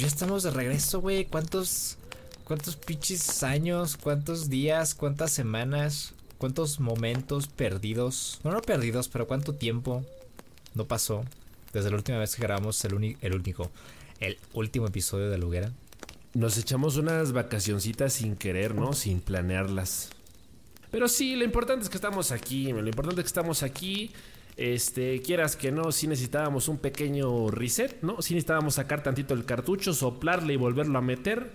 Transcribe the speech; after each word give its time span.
Ya 0.00 0.06
estamos 0.06 0.42
de 0.44 0.50
regreso, 0.50 1.02
güey. 1.02 1.26
¿Cuántos, 1.26 1.98
cuántos 2.44 2.74
pinches 2.74 3.42
años, 3.42 3.98
cuántos 3.98 4.48
días, 4.48 4.94
cuántas 4.94 5.30
semanas, 5.30 6.14
cuántos 6.38 6.80
momentos 6.80 7.48
perdidos? 7.48 8.40
No, 8.42 8.50
no 8.50 8.62
perdidos, 8.62 9.10
pero 9.10 9.26
cuánto 9.26 9.54
tiempo 9.54 10.02
no 10.72 10.86
pasó 10.86 11.22
desde 11.74 11.90
la 11.90 11.96
última 11.96 12.16
vez 12.16 12.34
que 12.34 12.40
grabamos 12.40 12.82
el, 12.86 13.18
el 13.20 13.34
único, 13.34 13.70
el 14.20 14.38
último 14.54 14.86
episodio 14.86 15.28
de 15.28 15.36
Luguera. 15.36 15.70
Nos 16.32 16.56
echamos 16.56 16.96
unas 16.96 17.32
vacacioncitas 17.32 18.14
sin 18.14 18.36
querer, 18.36 18.74
¿no? 18.74 18.94
Sin 18.94 19.20
planearlas. 19.20 20.08
Pero 20.90 21.08
sí, 21.08 21.36
lo 21.36 21.44
importante 21.44 21.84
es 21.84 21.90
que 21.90 21.98
estamos 21.98 22.32
aquí. 22.32 22.72
Lo 22.72 22.88
importante 22.88 23.20
es 23.20 23.24
que 23.24 23.28
estamos 23.28 23.62
aquí. 23.62 24.12
Este, 24.56 25.20
quieras 25.22 25.56
que 25.56 25.72
no, 25.72 25.92
si 25.92 26.06
necesitábamos 26.06 26.68
un 26.68 26.78
pequeño 26.78 27.50
reset, 27.50 28.02
¿no? 28.02 28.20
Si 28.22 28.34
necesitábamos 28.34 28.74
sacar 28.74 29.02
tantito 29.02 29.34
el 29.34 29.44
cartucho, 29.44 29.92
soplarle 29.94 30.54
y 30.54 30.56
volverlo 30.56 30.98
a 30.98 31.02
meter. 31.02 31.52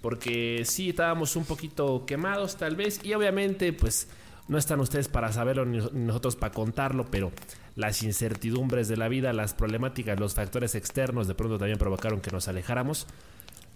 Porque 0.00 0.62
sí 0.64 0.90
estábamos 0.90 1.36
un 1.36 1.44
poquito 1.44 2.06
quemados, 2.06 2.56
tal 2.56 2.76
vez. 2.76 3.00
Y 3.04 3.12
obviamente, 3.12 3.72
pues, 3.72 4.08
no 4.48 4.58
están 4.58 4.80
ustedes 4.80 5.08
para 5.08 5.32
saberlo 5.32 5.64
ni 5.64 5.78
nosotros 5.92 6.36
para 6.36 6.52
contarlo, 6.52 7.06
pero 7.10 7.30
las 7.76 8.02
incertidumbres 8.02 8.88
de 8.88 8.96
la 8.96 9.08
vida, 9.08 9.32
las 9.32 9.54
problemáticas, 9.54 10.18
los 10.18 10.34
factores 10.34 10.74
externos 10.74 11.28
de 11.28 11.34
pronto 11.34 11.58
también 11.58 11.78
provocaron 11.78 12.20
que 12.20 12.30
nos 12.30 12.48
alejáramos. 12.48 13.06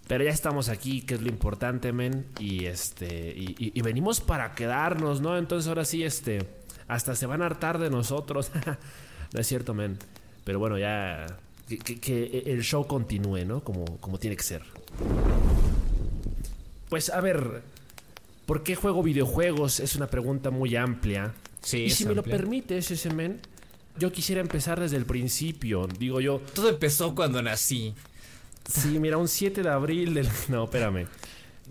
Pero 0.07 0.23
ya 0.23 0.29
estamos 0.29 0.69
aquí, 0.69 1.01
que 1.01 1.15
es 1.15 1.21
lo 1.21 1.29
importante, 1.29 1.91
men. 1.91 2.25
Y 2.39 2.65
este. 2.65 3.33
Y, 3.35 3.81
venimos 3.81 4.21
para 4.21 4.53
quedarnos, 4.53 5.21
¿no? 5.21 5.37
Entonces 5.37 5.67
ahora 5.67 5.85
sí, 5.85 6.03
este. 6.03 6.45
Hasta 6.87 7.15
se 7.15 7.25
van 7.25 7.41
a 7.41 7.45
hartar 7.45 7.79
de 7.79 7.89
nosotros. 7.89 8.51
no 9.33 9.39
es 9.39 9.47
cierto, 9.47 9.73
men. 9.73 9.97
Pero 10.43 10.59
bueno, 10.59 10.77
ya. 10.77 11.25
Que, 11.67 12.43
el 12.45 12.61
show 12.61 12.85
continúe, 12.85 13.45
¿no? 13.45 13.63
Como, 13.63 13.85
como 13.99 14.19
tiene 14.19 14.35
que 14.35 14.43
ser. 14.43 14.61
Pues 16.89 17.09
a 17.09 17.21
ver. 17.21 17.63
¿Por 18.45 18.61
qué 18.61 18.75
juego 18.75 19.01
videojuegos? 19.01 19.79
Es 19.79 19.95
una 19.95 20.07
pregunta 20.07 20.51
muy 20.51 20.75
amplia. 20.75 21.33
Sí, 21.61 21.85
y 21.85 21.89
si 21.89 22.05
me 22.05 22.13
lo 22.13 22.21
permites, 22.21 22.91
ese 22.91 23.11
men. 23.11 23.39
Yo 23.97 24.11
quisiera 24.11 24.41
empezar 24.41 24.79
desde 24.79 24.97
el 24.97 25.05
principio. 25.05 25.87
Digo 25.97 26.21
yo. 26.21 26.39
Todo 26.53 26.69
empezó 26.69 27.15
cuando 27.15 27.41
nací. 27.41 27.95
Sí, 28.69 28.99
mira, 28.99 29.17
un 29.17 29.27
7 29.27 29.63
de 29.63 29.69
abril 29.69 30.13
del... 30.13 30.27
No, 30.49 30.65
espérame. 30.65 31.07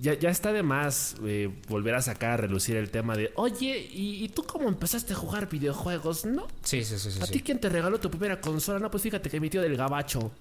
Ya, 0.00 0.14
ya 0.14 0.30
está 0.30 0.52
de 0.52 0.62
más 0.62 1.14
eh, 1.24 1.50
volver 1.68 1.94
a 1.94 2.02
sacar 2.02 2.32
a 2.32 2.36
relucir 2.36 2.76
el 2.76 2.90
tema 2.90 3.16
de, 3.16 3.32
oye, 3.36 3.88
¿y, 3.92 4.28
tú 4.30 4.42
cómo 4.42 4.68
empezaste 4.68 5.12
a 5.12 5.16
jugar 5.16 5.48
videojuegos? 5.48 6.24
¿No? 6.24 6.48
Sí, 6.62 6.84
sí, 6.84 6.98
sí. 6.98 7.12
sí 7.12 7.20
¿A 7.22 7.26
ti 7.26 7.40
quién 7.40 7.60
te 7.60 7.68
regaló 7.68 8.00
tu 8.00 8.10
primera 8.10 8.40
consola? 8.40 8.80
No, 8.80 8.90
pues 8.90 9.02
fíjate 9.02 9.30
que 9.30 9.38
mi 9.38 9.50
tío 9.50 9.62
del 9.62 9.76
gabacho. 9.76 10.32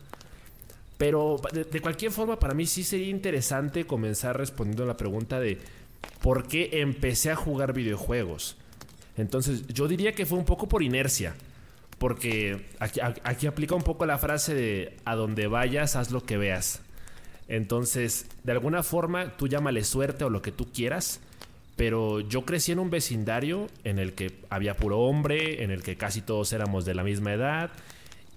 Pero 0.97 1.37
de, 1.51 1.81
cualquier 1.81 2.11
forma, 2.11 2.39
para 2.39 2.53
mí 2.53 2.65
sí 2.65 2.83
sería 2.83 3.09
interesante 3.09 3.85
comenzar 3.85 4.37
respondiendo 4.37 4.83
a 4.83 4.87
la 4.87 4.97
pregunta 4.97 5.39
de 5.39 5.59
por 6.21 6.47
qué 6.47 6.69
empecé 6.73 7.31
a 7.31 7.35
jugar 7.35 7.73
videojuegos. 7.73 8.55
Entonces, 9.17 9.67
yo 9.67 9.87
diría 9.87 10.13
que 10.13 10.25
fue 10.25 10.37
un 10.37 10.45
poco 10.45 10.67
por 10.67 10.81
inercia. 10.83 11.35
Porque 11.97 12.65
aquí, 12.79 13.47
aplica 13.47 13.75
un 13.75 13.83
poco 13.83 14.05
la 14.05 14.17
frase 14.17 14.53
de 14.53 14.97
a 15.05 15.15
donde 15.15 15.47
vayas, 15.47 15.95
haz 15.95 16.11
lo 16.11 16.25
que 16.25 16.37
veas. 16.37 16.81
Entonces, 17.47 18.27
de 18.43 18.51
alguna 18.51 18.83
forma, 18.83 19.35
tú 19.37 19.47
llámale 19.47 19.83
suerte 19.83 20.23
o 20.23 20.29
lo 20.29 20.41
que 20.41 20.51
tú 20.51 20.71
quieras. 20.71 21.19
Pero 21.75 22.19
yo 22.19 22.45
crecí 22.45 22.71
en 22.71 22.79
un 22.79 22.91
vecindario 22.91 23.67
en 23.83 23.97
el 23.97 24.13
que 24.13 24.31
había 24.49 24.77
puro 24.77 24.99
hombre, 24.99 25.63
en 25.63 25.71
el 25.71 25.81
que 25.81 25.97
casi 25.97 26.21
todos 26.21 26.53
éramos 26.53 26.85
de 26.85 26.93
la 26.93 27.03
misma 27.03 27.33
edad 27.33 27.71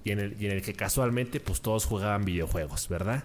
y 0.04 0.12
en 0.12 0.20
el, 0.20 0.36
y 0.40 0.46
en 0.46 0.52
el 0.52 0.62
que 0.62 0.72
casualmente 0.72 1.40
pues 1.40 1.60
todos 1.60 1.84
jugaban 1.84 2.24
videojuegos, 2.24 2.88
¿verdad? 2.88 3.24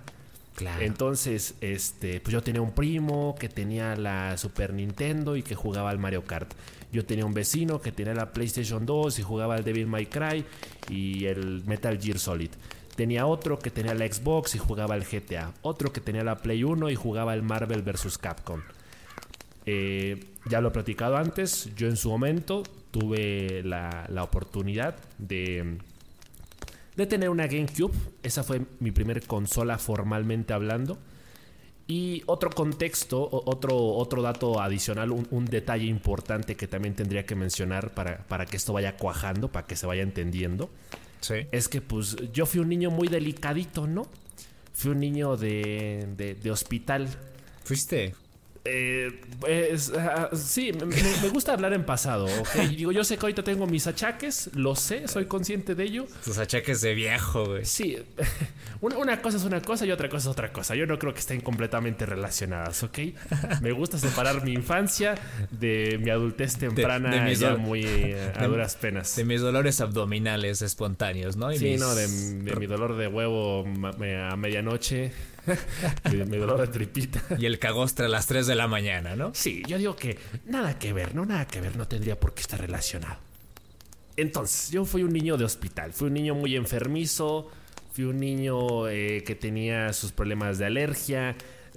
Claro. 0.55 0.81
Entonces, 0.83 1.55
este, 1.61 2.19
pues 2.19 2.33
yo 2.33 2.43
tenía 2.43 2.61
un 2.61 2.73
primo 2.73 3.35
que 3.39 3.47
tenía 3.47 3.95
la 3.95 4.37
Super 4.37 4.73
Nintendo 4.73 5.37
y 5.37 5.43
que 5.43 5.55
jugaba 5.55 5.89
al 5.89 5.97
Mario 5.97 6.25
Kart. 6.25 6.51
Yo 6.91 7.05
tenía 7.05 7.25
un 7.25 7.33
vecino 7.33 7.79
que 7.81 7.93
tenía 7.93 8.13
la 8.13 8.33
PlayStation 8.33 8.85
2 8.85 9.19
y 9.19 9.21
jugaba 9.21 9.55
al 9.55 9.63
Devil 9.63 9.87
May 9.87 10.07
Cry 10.07 10.43
y 10.89 11.25
el 11.25 11.63
Metal 11.65 11.97
Gear 11.97 12.19
Solid. 12.19 12.49
Tenía 12.95 13.25
otro 13.25 13.59
que 13.59 13.71
tenía 13.71 13.93
la 13.93 14.05
Xbox 14.05 14.55
y 14.55 14.57
jugaba 14.57 14.95
al 14.95 15.03
GTA. 15.03 15.53
Otro 15.61 15.91
que 15.91 16.01
tenía 16.01 16.23
la 16.23 16.37
Play 16.37 16.63
1 16.63 16.89
y 16.89 16.95
jugaba 16.95 17.31
al 17.31 17.43
Marvel 17.43 17.81
vs. 17.81 18.17
Capcom. 18.17 18.61
Eh, 19.65 20.19
ya 20.49 20.61
lo 20.61 20.69
he 20.69 20.71
platicado 20.71 21.17
antes. 21.17 21.73
Yo 21.75 21.87
en 21.87 21.97
su 21.97 22.09
momento 22.09 22.63
tuve 22.91 23.63
la, 23.63 24.05
la 24.09 24.23
oportunidad 24.23 24.95
de, 25.17 25.77
de 26.95 27.05
tener 27.05 27.29
una 27.29 27.47
GameCube. 27.47 27.93
Esa 28.23 28.43
fue 28.43 28.61
mi 28.79 28.91
primer 28.91 29.25
consola 29.25 29.77
formalmente 29.77 30.53
hablando. 30.53 30.97
Y 31.87 32.23
otro 32.25 32.49
contexto, 32.51 33.27
otro, 33.29 33.75
otro 33.75 34.21
dato 34.21 34.61
adicional, 34.61 35.11
un, 35.11 35.45
detalle 35.45 35.87
importante 35.87 36.55
que 36.55 36.65
también 36.65 36.95
tendría 36.95 37.25
que 37.25 37.35
mencionar 37.35 37.93
para, 37.93 38.19
para, 38.29 38.45
que 38.45 38.55
esto 38.55 38.71
vaya 38.71 38.95
cuajando, 38.95 39.51
para 39.51 39.67
que 39.67 39.75
se 39.75 39.85
vaya 39.85 40.01
entendiendo. 40.01 40.69
Sí. 41.21 41.35
Es 41.51 41.67
que 41.67 41.81
pues 41.81 42.15
yo 42.33 42.45
fui 42.45 42.59
un 42.59 42.69
niño 42.69 42.91
muy 42.91 43.07
delicadito, 43.07 43.87
¿no? 43.87 44.07
Fui 44.73 44.91
un 44.91 44.99
niño 44.99 45.37
de, 45.37 46.07
de, 46.17 46.35
de 46.35 46.51
hospital. 46.51 47.07
¿Fuiste? 47.63 48.15
Eh, 48.63 49.19
pues, 49.39 49.91
ah, 49.97 50.29
sí, 50.35 50.71
me, 50.71 51.29
gusta 51.29 51.53
hablar 51.53 51.73
en 51.73 51.83
pasado. 51.83 52.27
Digo, 52.69 52.91
yo 52.91 53.03
sé 53.03 53.17
que 53.17 53.25
ahorita 53.25 53.43
tengo 53.43 53.65
mis 53.65 53.87
achaques, 53.87 54.51
lo 54.53 54.75
sé, 54.75 55.07
soy 55.07 55.25
consciente 55.25 55.73
de 55.73 55.83
ello. 55.83 56.05
Tus 56.23 56.37
achaques 56.37 56.81
de 56.81 56.93
viejo, 56.93 57.45
güey. 57.45 57.65
Sí, 57.65 57.97
una, 58.81 59.19
cosa 59.21 59.37
es 59.37 59.45
una 59.45 59.61
cosa 59.61 59.87
y 59.87 59.91
otra 59.91 60.09
cosa 60.09 60.29
es 60.29 60.31
otra 60.31 60.53
cosa. 60.53 60.75
Yo 60.75 60.85
no 60.85 60.99
creo 60.99 61.11
que 61.11 61.21
estén 61.21 61.41
completamente 61.41 62.05
relacionadas, 62.05 62.83
¿ok? 62.83 62.99
Me 63.61 63.71
gusta 63.71 63.97
separar 63.97 64.43
mi 64.43 64.53
infancia 64.53 65.15
de 65.49 65.99
mi 65.99 66.11
adultez 66.11 66.57
temprana, 66.57 67.25
de, 67.25 67.35
ya 67.35 67.55
muy 67.55 67.83
eh, 67.83 68.31
a 68.35 68.45
duras 68.45 68.75
penas. 68.75 69.15
De 69.15 69.25
mis 69.25 69.41
dolores 69.41 69.81
abdominales 69.81 70.61
espontáneos, 70.61 71.35
¿no? 71.35 71.51
sí, 71.53 71.77
no, 71.77 71.95
de, 71.95 72.07
mi 72.07 72.67
dolor 72.67 72.95
de 72.95 73.07
huevo 73.07 73.65
a 73.65 74.35
medianoche. 74.35 75.11
Mi 76.27 76.37
dolor 76.37 76.61
de 76.61 76.67
tripita. 76.67 77.21
Y 77.37 77.45
el 77.45 77.59
cagostre 77.59 78.05
a 78.05 78.09
las 78.09 78.27
3 78.27 78.47
de 78.47 78.55
la 78.55 78.67
mañana, 78.67 79.15
¿no? 79.15 79.31
Sí, 79.33 79.63
yo 79.67 79.77
digo 79.77 79.95
que 79.95 80.17
nada 80.45 80.77
que 80.77 80.93
ver, 80.93 81.15
no 81.15 81.25
nada 81.25 81.45
que 81.47 81.61
ver, 81.61 81.75
no 81.75 81.87
tendría 81.87 82.19
por 82.19 82.33
qué 82.33 82.41
estar 82.41 82.59
relacionado. 82.59 83.17
Entonces, 84.17 84.71
yo 84.71 84.85
fui 84.85 85.03
un 85.03 85.13
niño 85.13 85.37
de 85.37 85.45
hospital, 85.45 85.93
fui 85.93 86.07
un 86.07 86.13
niño 86.13 86.35
muy 86.35 86.55
enfermizo, 86.55 87.49
fui 87.93 88.03
un 88.03 88.19
niño 88.19 88.87
eh, 88.89 89.23
que 89.25 89.35
tenía 89.35 89.93
sus 89.93 90.11
problemas 90.11 90.57
de 90.57 90.65
alergia, 90.65 91.35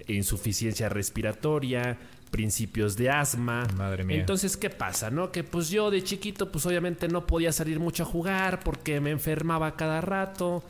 insuficiencia 0.08 0.88
respiratoria, 0.88 1.96
principios 2.30 2.96
de 2.96 3.10
asma. 3.10 3.66
Madre 3.76 4.04
mía. 4.04 4.18
Entonces, 4.18 4.56
¿qué 4.56 4.68
pasa? 4.68 5.10
No? 5.10 5.30
Que 5.30 5.44
pues 5.44 5.70
yo 5.70 5.90
de 5.90 6.02
chiquito, 6.02 6.50
pues 6.50 6.66
obviamente 6.66 7.06
no 7.08 7.26
podía 7.26 7.52
salir 7.52 7.78
mucho 7.78 8.02
a 8.02 8.06
jugar 8.06 8.60
porque 8.60 9.00
me 9.00 9.10
enfermaba 9.10 9.76
cada 9.76 10.00
rato. 10.00 10.64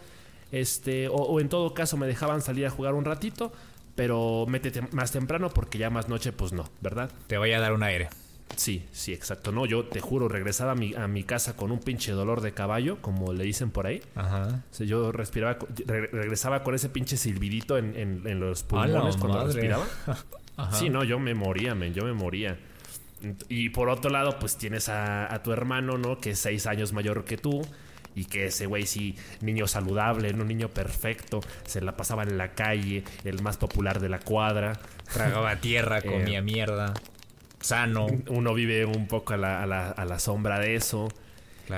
Este, 0.55 1.09
o, 1.09 1.41
en 1.41 1.49
todo 1.49 1.75
caso 1.75 1.97
me 1.97 2.07
dejaban 2.07 2.41
salir 2.41 2.65
a 2.65 2.71
jugar 2.71 2.95
un 2.95 3.05
ratito, 3.05 3.53
pero 3.97 4.47
métete 4.47 4.83
más 4.93 5.11
temprano 5.11 5.51
porque 5.51 5.79
ya 5.79 5.91
más 5.91 6.09
noche, 6.09 6.31
pues 6.31 6.53
no, 6.53 6.71
¿verdad? 6.81 7.11
Te 7.27 7.39
voy 7.39 7.51
a 7.51 7.59
dar 7.59 7.73
un 7.73 7.83
aire. 7.83 8.09
Sí, 8.55 8.87
sí, 8.93 9.13
exacto. 9.13 9.51
No, 9.51 9.67
yo 9.67 9.87
te 9.87 9.99
juro, 9.99 10.29
regresaba 10.29 10.71
a 10.73 10.75
mi, 10.77 10.95
a 10.95 11.09
mi 11.09 11.25
casa 11.25 11.57
con 11.57 11.73
un 11.73 11.81
pinche 11.81 12.13
dolor 12.13 12.41
de 12.41 12.53
caballo, 12.53 13.03
como 13.03 13.33
le 13.33 13.43
dicen 13.43 13.73
por 13.73 13.89
ahí. 13.89 14.01
Ajá. 14.15 14.63
O 14.81 14.85
yo 14.85 15.11
respiraba, 15.11 15.59
regresaba 15.87 16.63
con 16.63 16.77
ese 16.77 16.89
pinche 16.89 17.17
silbidito 17.17 17.77
en, 17.77 17.97
en, 17.97 18.39
los 18.39 18.63
pulmones 18.63 19.17
cuando 19.17 19.45
respiraba. 19.47 19.85
Sí, 20.71 20.89
no, 20.89 21.03
yo 21.03 21.19
me 21.19 21.35
moría, 21.35 21.75
men, 21.75 21.95
yo 21.95 22.05
me 22.05 22.13
moría. 22.13 22.57
Y 23.49 23.71
por 23.71 23.89
otro 23.89 24.09
lado, 24.09 24.39
pues 24.39 24.57
tienes 24.57 24.89
a, 24.89 25.35
a 25.35 25.43
tu 25.43 25.51
hermano, 25.51 25.99
¿no? 25.99 26.19
Que 26.19 26.31
es 26.31 26.39
seis 26.39 26.69
años 26.69 26.93
mayor 26.93 27.25
que 27.25 27.37
tú 27.37 27.67
y 28.15 28.27
que 28.27 28.47
ese 28.47 28.67
güey 28.67 28.87
sí, 28.87 29.17
niño 29.41 29.67
saludable, 29.67 30.33
un 30.33 30.47
niño 30.47 30.69
perfecto, 30.69 31.41
se 31.67 31.81
la 31.81 31.97
pasaba 31.97 32.23
en 32.23 32.39
la 32.39 32.53
calle, 32.53 33.05
el 33.25 33.43
más 33.43 33.57
popular 33.57 34.01
de 34.01 34.09
la 34.09 34.21
cuadra. 34.21 34.79
Tragaba 35.13 35.57
tierra, 35.61 35.99
eh, 35.99 36.03
comía 36.03 36.43
mierda, 36.43 36.95
sano. 37.61 38.07
Uno 38.29 38.55
vive 38.55 38.85
un 38.85 39.09
poco 39.09 39.35
a 39.35 39.37
la, 39.37 40.19
sombra 40.19 40.59
de 40.61 40.77
eso. 40.77 41.09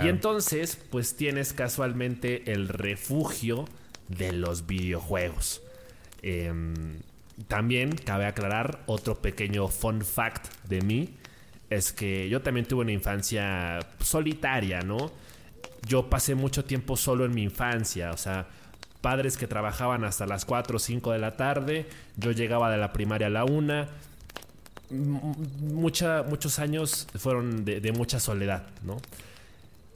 Y 0.02 0.08
entonces, 0.08 0.78
pues 0.90 1.16
tienes 1.16 1.52
casualmente 1.52 2.52
el 2.52 2.68
refugio 2.68 3.66
de 4.08 4.32
los 4.32 4.66
videojuegos. 4.66 5.62
Em, 6.22 6.98
también 7.48 7.92
cabe 7.92 8.26
aclarar 8.26 8.82
otro 8.86 9.22
pequeño 9.22 9.68
fun 9.68 10.02
fact 10.02 10.46
de 10.64 10.80
mí. 10.82 11.14
Es 11.70 11.92
que 11.92 12.28
yo 12.28 12.42
también 12.42 12.66
tuve 12.66 12.82
una 12.82 12.92
infancia 12.92 13.78
solitaria, 14.00 14.80
¿no? 14.80 15.12
Yo 15.86 16.08
pasé 16.08 16.34
mucho 16.34 16.64
tiempo 16.64 16.96
solo 16.96 17.24
en 17.24 17.34
mi 17.34 17.42
infancia, 17.42 18.10
o 18.12 18.16
sea, 18.16 18.46
padres 19.00 19.36
que 19.36 19.46
trabajaban 19.46 20.04
hasta 20.04 20.26
las 20.26 20.44
4 20.44 20.76
o 20.76 20.78
5 20.78 21.12
de 21.12 21.18
la 21.18 21.36
tarde, 21.36 21.88
yo 22.16 22.32
llegaba 22.32 22.70
de 22.70 22.78
la 22.78 22.92
primaria 22.92 23.28
a 23.28 23.30
la 23.30 23.44
1, 23.44 24.06
Mucha, 24.88 26.22
muchos 26.22 26.60
años 26.60 27.08
fueron 27.18 27.64
de, 27.64 27.90
mucha 27.90 28.20
soledad, 28.20 28.68
¿no? 28.84 28.98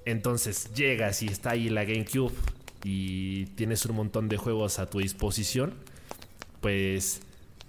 Entonces 0.04 0.74
llegas 0.74 1.22
y 1.22 1.26
está 1.26 1.50
ahí 1.50 1.68
la 1.68 1.84
GameCube 1.84 2.32
y 2.82 3.46
tienes 3.54 3.86
un 3.86 3.94
montón 3.94 4.28
de 4.28 4.36
juegos 4.36 4.80
a 4.80 4.86
tu 4.86 4.98
disposición. 4.98 5.74
pues 6.60 7.22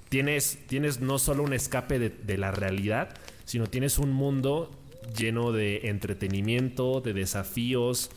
tienes, 0.10 0.58
tienes 0.68 1.00
no 1.00 1.20
solo 1.20 1.44
un 1.44 1.54
escape 1.54 1.98
de, 1.98 2.38
la 2.38 2.52
realidad, 2.52 3.14
sino 3.46 3.68
tienes 3.68 3.98
un 3.98 4.12
mundo 4.12 4.70
lleno 5.18 5.52
de 5.52 5.90
entretenimiento, 5.90 7.02
de 7.02 7.14
desafíos. 7.14 8.10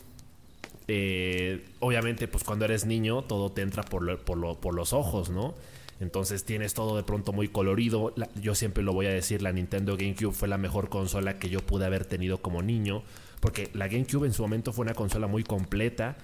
Eh, 0.86 1.64
obviamente, 1.80 2.28
pues 2.28 2.44
cuando 2.44 2.64
eres 2.64 2.84
niño, 2.84 3.22
todo 3.22 3.50
te 3.50 3.62
entra 3.62 3.82
por, 3.82 4.18
por, 4.20 4.74
los 4.74 4.92
ojos, 4.92 5.30
¿no? 5.30 5.54
Entonces 6.00 6.44
tienes 6.44 6.74
todo 6.74 6.96
de 6.96 7.02
pronto 7.02 7.32
muy 7.32 7.48
colorido. 7.48 8.14
yo 8.40 8.54
siempre 8.54 8.82
lo 8.82 8.92
voy 8.92 9.06
a 9.06 9.10
decir, 9.10 9.42
la 9.42 9.52
Nintendo 9.52 9.96
GameCube 9.96 10.32
fue 10.32 10.48
la 10.48 10.58
mejor 10.58 10.88
consola 10.88 11.38
que 11.38 11.48
yo 11.48 11.60
pude 11.60 11.86
haber 11.86 12.04
tenido 12.04 12.38
como 12.38 12.62
niño. 12.62 13.02
Porque 13.44 13.68
la 13.74 13.88
GameCube 13.88 14.26
en 14.26 14.32
su 14.32 14.40
momento 14.40 14.72
fue 14.72 14.84
una 14.84 14.94
consola 14.94 15.26
muy 15.26 15.44
completa. 15.44 16.16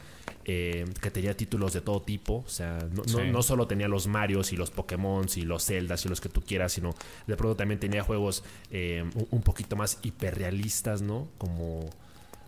Eh, 0.47 0.87
que 1.03 1.11
tenía 1.11 1.37
títulos 1.37 1.75
de 1.75 1.83
todo 1.83 2.01
tipo. 2.01 2.43
O 2.47 2.49
sea, 2.49 2.79
no, 2.91 3.43
solo 3.43 3.67
tenía 3.67 3.89
los 3.89 4.07
Marios 4.07 4.55
y 4.55 4.57
los 4.57 4.71
Pokémon 4.71 5.27
y 5.37 5.43
los 5.43 5.67
Zeldas 5.67 6.07
y 6.07 6.09
los 6.09 6.19
que 6.19 6.31
tú 6.31 6.41
quieras, 6.41 6.73
sino 6.73 6.95
de 7.27 7.37
pronto 7.37 7.57
también 7.57 7.79
tenía 7.79 8.03
juegos 8.03 8.43
eh, 8.71 9.05
un, 9.31 9.43
poquito 9.43 9.77
más 9.77 9.99
hiperrealistas, 10.03 11.03
¿no? 11.03 11.29
Como, 11.37 11.91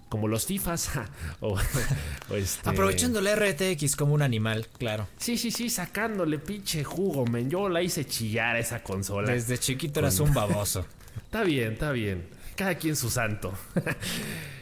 como 0.09 0.27
los 0.27 0.47
FIFAs. 0.47 0.93
Este 2.35 2.71
Aprovechando 2.71 3.21
la 3.21 3.37
RTX 3.37 3.95
como 3.95 4.15
un 4.15 4.23
animal, 4.23 4.69
claro. 4.79 5.07
Sí, 5.19 5.37
sí, 5.37 5.51
sí, 5.51 5.69
sacándole 5.69 6.39
pinche 6.39 6.83
jugo, 6.85 7.27
men. 7.27 7.51
Yo 7.51 7.69
la 7.69 7.83
hice 7.83 8.07
chillar 8.07 8.57
a 8.57 8.59
esa 8.59 8.83
consola. 8.83 9.33
Desde 9.33 9.59
chiquito 9.59 10.01
eras 10.01 10.19
un 10.19 10.33
baboso. 10.33 10.87
está 11.25 11.43
bien, 11.43 11.75
está 11.75 11.93
bien. 11.93 12.27
Cada 12.57 12.77
quien 12.77 12.97
su 12.97 13.11
santo. 13.11 13.53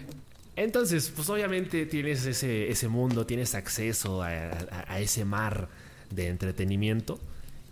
Entonces, 0.61 1.11
pues 1.17 1.31
obviamente 1.31 1.87
tienes 1.87 2.27
ese, 2.27 2.71
ese 2.71 2.87
mundo, 2.87 3.25
tienes 3.25 3.55
acceso 3.55 4.23
a, 4.23 5.01
ese 5.01 5.25
mar 5.25 5.71
de 6.11 6.29
entretenimiento. 6.29 7.19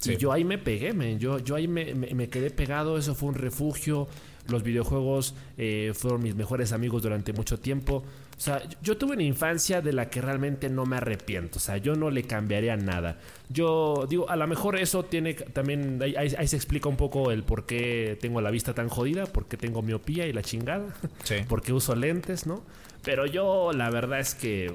Y 0.07 0.17
yo 0.17 0.33
ahí 0.33 0.43
me 0.43 0.57
pegué, 0.57 0.95
Yo, 1.19 1.39
yo 1.39 1.55
ahí 1.55 1.69
me, 1.69 2.29
quedé 2.31 2.49
pegado, 2.49 2.97
eso 2.97 3.15
fue 3.15 3.29
un 3.29 3.35
refugio. 3.35 4.09
Los 4.47 4.63
videojuegos 4.63 5.35
eh, 5.59 5.93
fueron 5.95 6.23
mis 6.23 6.35
mejores 6.35 6.73
amigos 6.73 7.03
durante 7.03 7.35
mucho 7.35 7.59
tiempo. 7.59 8.05
O 8.39 8.41
sea, 8.41 8.63
yo 8.81 8.97
tuve 8.97 9.15
una 9.15 9.25
infancia 9.25 9.83
de 9.83 9.93
la 9.93 10.09
que 10.11 10.23
realmente 10.23 10.69
no 10.69 10.87
me 10.87 10.97
arrepiento. 10.97 11.59
O 11.59 11.61
sea, 11.61 11.77
yo 11.77 11.97
no 11.97 12.09
le 12.09 12.23
cambiaría 12.23 12.77
nada. 12.77 13.19
Yo 13.49 14.07
digo, 14.09 14.31
a 14.31 14.37
lo 14.37 14.47
mejor 14.47 14.79
eso 14.79 15.05
tiene 15.05 15.35
también. 15.35 16.01
Ahí, 16.17 16.47
se 16.47 16.55
explica 16.55 16.89
un 16.89 16.97
poco 16.97 17.33
el 17.33 17.43
por 17.43 17.67
qué 17.67 18.17
tengo 18.21 18.41
la 18.41 18.53
vista 18.53 18.75
tan 18.75 18.89
jodida, 18.89 19.27
por 19.27 19.47
qué 19.47 19.57
tengo 19.57 19.83
miopía 19.83 20.29
y 20.29 20.33
la 20.33 20.43
chingada. 20.43 20.95
Sí. 21.25 21.35
por 21.49 21.63
qué 21.63 21.73
uso 21.73 21.97
lentes, 21.97 22.47
¿no? 22.47 22.63
Pero 23.03 23.27
yo 23.27 23.73
la 23.73 23.91
verdad 23.91 24.21
es 24.21 24.37
que 24.37 24.73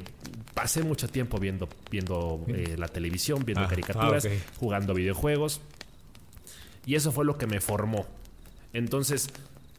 pasé 0.53 0.83
mucho 0.83 1.07
tiempo 1.07 1.37
viendo, 1.37 1.69
viendo 1.89 2.43
eh, 2.49 2.75
la 2.77 2.89
televisión, 2.89 3.45
viendo 3.45 3.63
ah, 3.63 3.69
caricaturas, 3.69 4.25
ah, 4.25 4.29
jugando 4.59 4.93
videojuegos. 4.93 5.61
Y 6.85 6.95
eso 6.95 7.13
fue 7.13 7.23
lo 7.23 7.37
que 7.37 7.47
me 7.47 7.61
formó. 7.61 8.05
Entonces, 8.73 9.29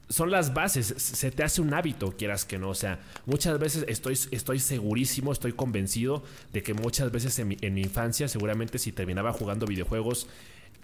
son 0.08 0.30
las 0.30 0.54
bases, 0.54 0.86
se 0.96 1.30
te 1.30 1.42
hace 1.42 1.60
un 1.60 1.72
hábito, 1.74 2.12
quieras 2.16 2.44
que 2.44 2.58
no. 2.58 2.70
O 2.70 2.74
sea, 2.74 3.00
muchas 3.26 3.58
veces 3.58 3.84
estoy, 3.88 4.18
estoy 4.30 4.58
segurísimo, 4.58 5.32
estoy 5.32 5.52
convencido 5.52 6.22
de 6.52 6.62
que 6.62 6.74
muchas 6.74 7.10
veces 7.10 7.38
en 7.38 7.48
mi, 7.48 7.80
infancia, 7.80 8.28
seguramente 8.28 8.78
si 8.78 8.92
terminaba 8.92 9.32
jugando 9.32 9.66
videojuegos, 9.66 10.28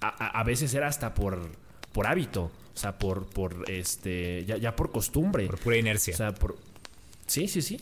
a, 0.01 0.43
veces 0.45 0.73
era 0.73 0.89
hasta 0.89 1.15
por, 1.15 1.51
por 1.93 2.07
hábito. 2.07 2.51
O 2.75 2.79
sea, 2.81 2.99
por, 2.99 3.27
por 3.27 3.69
este, 3.69 4.45
ya, 4.47 4.57
ya 4.57 4.75
por 4.75 4.91
costumbre. 4.91 5.47
Por 5.47 5.59
pura 5.59 5.77
inercia. 5.77 6.15
O 6.15 6.17
sea, 6.17 6.35
por, 6.35 6.57
Sí, 7.31 7.47
sí, 7.47 7.63
sí. 7.63 7.79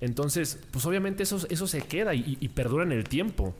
Entonces, 0.00 0.60
pues 0.70 0.86
obviamente 0.86 1.24
eso, 1.24 1.44
eso 1.50 1.66
se 1.66 1.82
queda 1.82 2.14
y, 2.14 2.36
perdura 2.54 2.84
en 2.84 2.92
el 2.92 3.02
tiempo. 3.02 3.52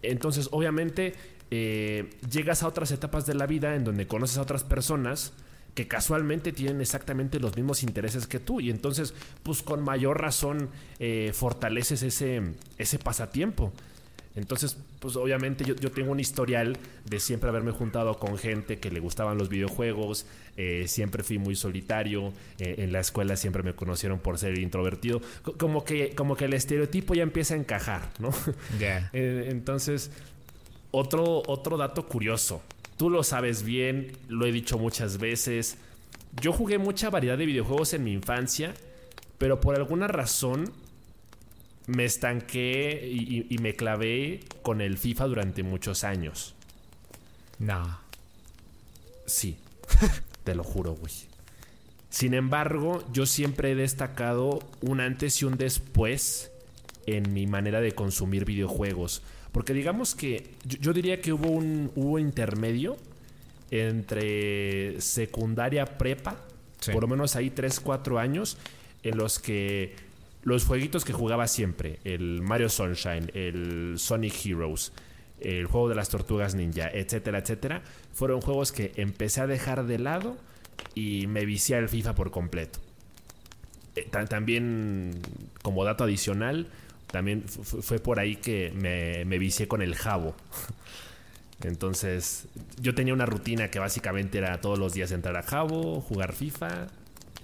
Entonces, 0.00 0.48
obviamente, 0.50 1.12
eh, 1.50 2.08
llegas 2.30 2.62
a 2.62 2.68
otras 2.68 2.90
etapas 2.90 3.26
de 3.26 3.34
la 3.34 3.46
vida 3.46 3.74
en 3.74 3.84
donde 3.84 4.06
conoces 4.06 4.38
a 4.38 4.42
otras 4.42 4.64
personas 4.64 5.34
que 5.74 5.88
casualmente 5.88 6.52
tienen 6.52 6.80
exactamente 6.80 7.40
los 7.40 7.56
mismos 7.56 7.82
intereses 7.82 8.26
que 8.26 8.38
tú 8.38 8.60
y 8.60 8.70
entonces 8.70 9.14
pues 9.42 9.62
con 9.62 9.82
mayor 9.82 10.20
razón 10.20 10.68
eh, 10.98 11.32
fortaleces 11.34 12.02
ese, 12.02 12.42
ese 12.78 12.98
pasatiempo. 12.98 13.72
Entonces, 14.34 14.78
pues 14.98 15.16
obviamente 15.16 15.62
yo, 15.62 15.74
tengo 15.90 16.10
un 16.10 16.18
historial 16.18 16.78
de 17.04 17.20
siempre 17.20 17.50
haberme 17.50 17.70
juntado 17.70 18.18
con 18.18 18.38
gente 18.38 18.78
que 18.78 18.90
le 18.90 18.98
gustaban 18.98 19.36
los 19.36 19.50
videojuegos, 19.50 20.24
eh, 20.56 20.86
siempre 20.88 21.22
fui 21.22 21.36
muy 21.36 21.54
solitario, 21.54 22.32
eh, 22.58 22.76
en 22.78 22.92
la 22.92 23.00
escuela 23.00 23.36
siempre 23.36 23.62
me 23.62 23.74
conocieron 23.74 24.20
por 24.20 24.38
ser 24.38 24.58
introvertido, 24.58 25.20
como 25.58 25.84
que, 25.84 26.14
como 26.14 26.34
que 26.34 26.46
el 26.46 26.54
estereotipo 26.54 27.12
ya 27.12 27.22
empieza 27.22 27.52
a 27.52 27.58
encajar, 27.58 28.08
¿no? 28.20 28.30
Entonces, 29.12 30.10
otro, 30.92 31.42
otro 31.46 31.76
dato 31.76 32.08
curioso, 32.08 32.62
tú 32.96 33.10
lo 33.10 33.22
sabes 33.22 33.62
bien, 33.62 34.12
lo 34.28 34.46
he 34.46 34.52
dicho 34.52 34.78
muchas 34.78 35.18
veces, 35.18 35.78
yo 36.40 36.52
jugué 36.52 36.78
mucha 36.78 37.10
variedad 37.10 37.36
de 37.36 37.46
videojuegos 37.46 37.92
en 37.94 38.04
mi 38.04 38.12
infancia, 38.12 38.74
pero 39.38 39.60
por 39.60 39.76
alguna 39.76 40.06
razón 40.06 40.72
me 41.86 42.04
estanqué 42.04 43.08
y, 43.12 43.58
me 43.58 43.74
clavé 43.74 44.40
con 44.62 44.80
el 44.80 44.98
FIFA 44.98 45.26
durante 45.26 45.62
muchos 45.62 46.04
años. 46.04 46.54
No. 47.58 47.98
Sí, 49.26 49.56
te 50.44 50.54
lo 50.54 50.64
juro, 50.64 50.94
güey. 50.94 51.12
Sin 52.08 52.34
embargo, 52.34 53.04
yo 53.12 53.26
siempre 53.26 53.72
he 53.72 53.74
destacado 53.74 54.60
un 54.80 55.00
antes 55.00 55.40
y 55.42 55.44
un 55.44 55.56
después 55.56 56.50
en 57.06 57.32
mi 57.32 57.46
manera 57.46 57.80
de 57.80 57.92
consumir 57.92 58.44
videojuegos. 58.44 59.22
Porque 59.52 59.74
digamos 59.74 60.14
que 60.14 60.54
yo, 60.64 60.92
diría 60.92 61.20
que 61.20 61.32
hubo 61.32 61.48
un 61.48 61.92
hubo 61.94 62.18
intermedio 62.18 62.96
entre 63.70 65.00
secundaria 65.00 65.98
prepa, 65.98 66.36
por 66.92 67.02
lo 67.02 67.08
menos 67.08 67.36
ahí 67.36 67.50
3, 67.50 67.80
4 67.80 68.18
años, 68.18 68.58
en 69.02 69.16
los 69.16 69.38
que 69.38 69.94
los 70.42 70.64
jueguitos 70.64 71.04
que 71.04 71.12
jugaba 71.12 71.46
siempre, 71.46 72.00
el 72.04 72.42
Mario 72.42 72.68
Sunshine, 72.68 73.30
el 73.34 73.94
Sonic 73.98 74.44
Heroes, 74.44 74.92
el 75.40 75.66
juego 75.66 75.88
de 75.88 75.94
las 75.94 76.08
tortugas 76.08 76.54
ninja, 76.54 76.88
etcétera, 76.92 77.38
etcétera, 77.38 77.82
fueron 78.12 78.40
juegos 78.40 78.72
que 78.72 78.92
empecé 78.96 79.40
a 79.40 79.46
dejar 79.46 79.86
de 79.86 79.98
lado 79.98 80.36
y 80.94 81.26
me 81.26 81.44
vicié 81.44 81.76
al 81.76 81.88
FIFA 81.88 82.14
por 82.14 82.30
completo. 82.30 82.80
Eh, 83.94 84.08
también, 84.28 85.20
como 85.62 85.84
dato 85.84 86.04
adicional, 86.04 86.68
también 87.12 87.44
fue 87.46 87.98
por 87.98 88.18
ahí 88.18 88.36
que 88.36 88.72
me, 88.74 89.24
me 89.24 89.38
vicié 89.38 89.68
con 89.68 89.82
el 89.82 89.94
Jabo. 89.94 90.34
Entonces, 91.62 92.46
yo 92.80 92.94
tenía 92.94 93.14
una 93.14 93.26
rutina 93.26 93.70
que 93.70 93.78
básicamente 93.78 94.38
era 94.38 94.60
todos 94.60 94.78
los 94.78 94.94
días 94.94 95.12
entrar 95.12 95.36
a 95.36 95.42
Jabo, 95.42 96.00
jugar 96.00 96.32
FIFA. 96.32 96.88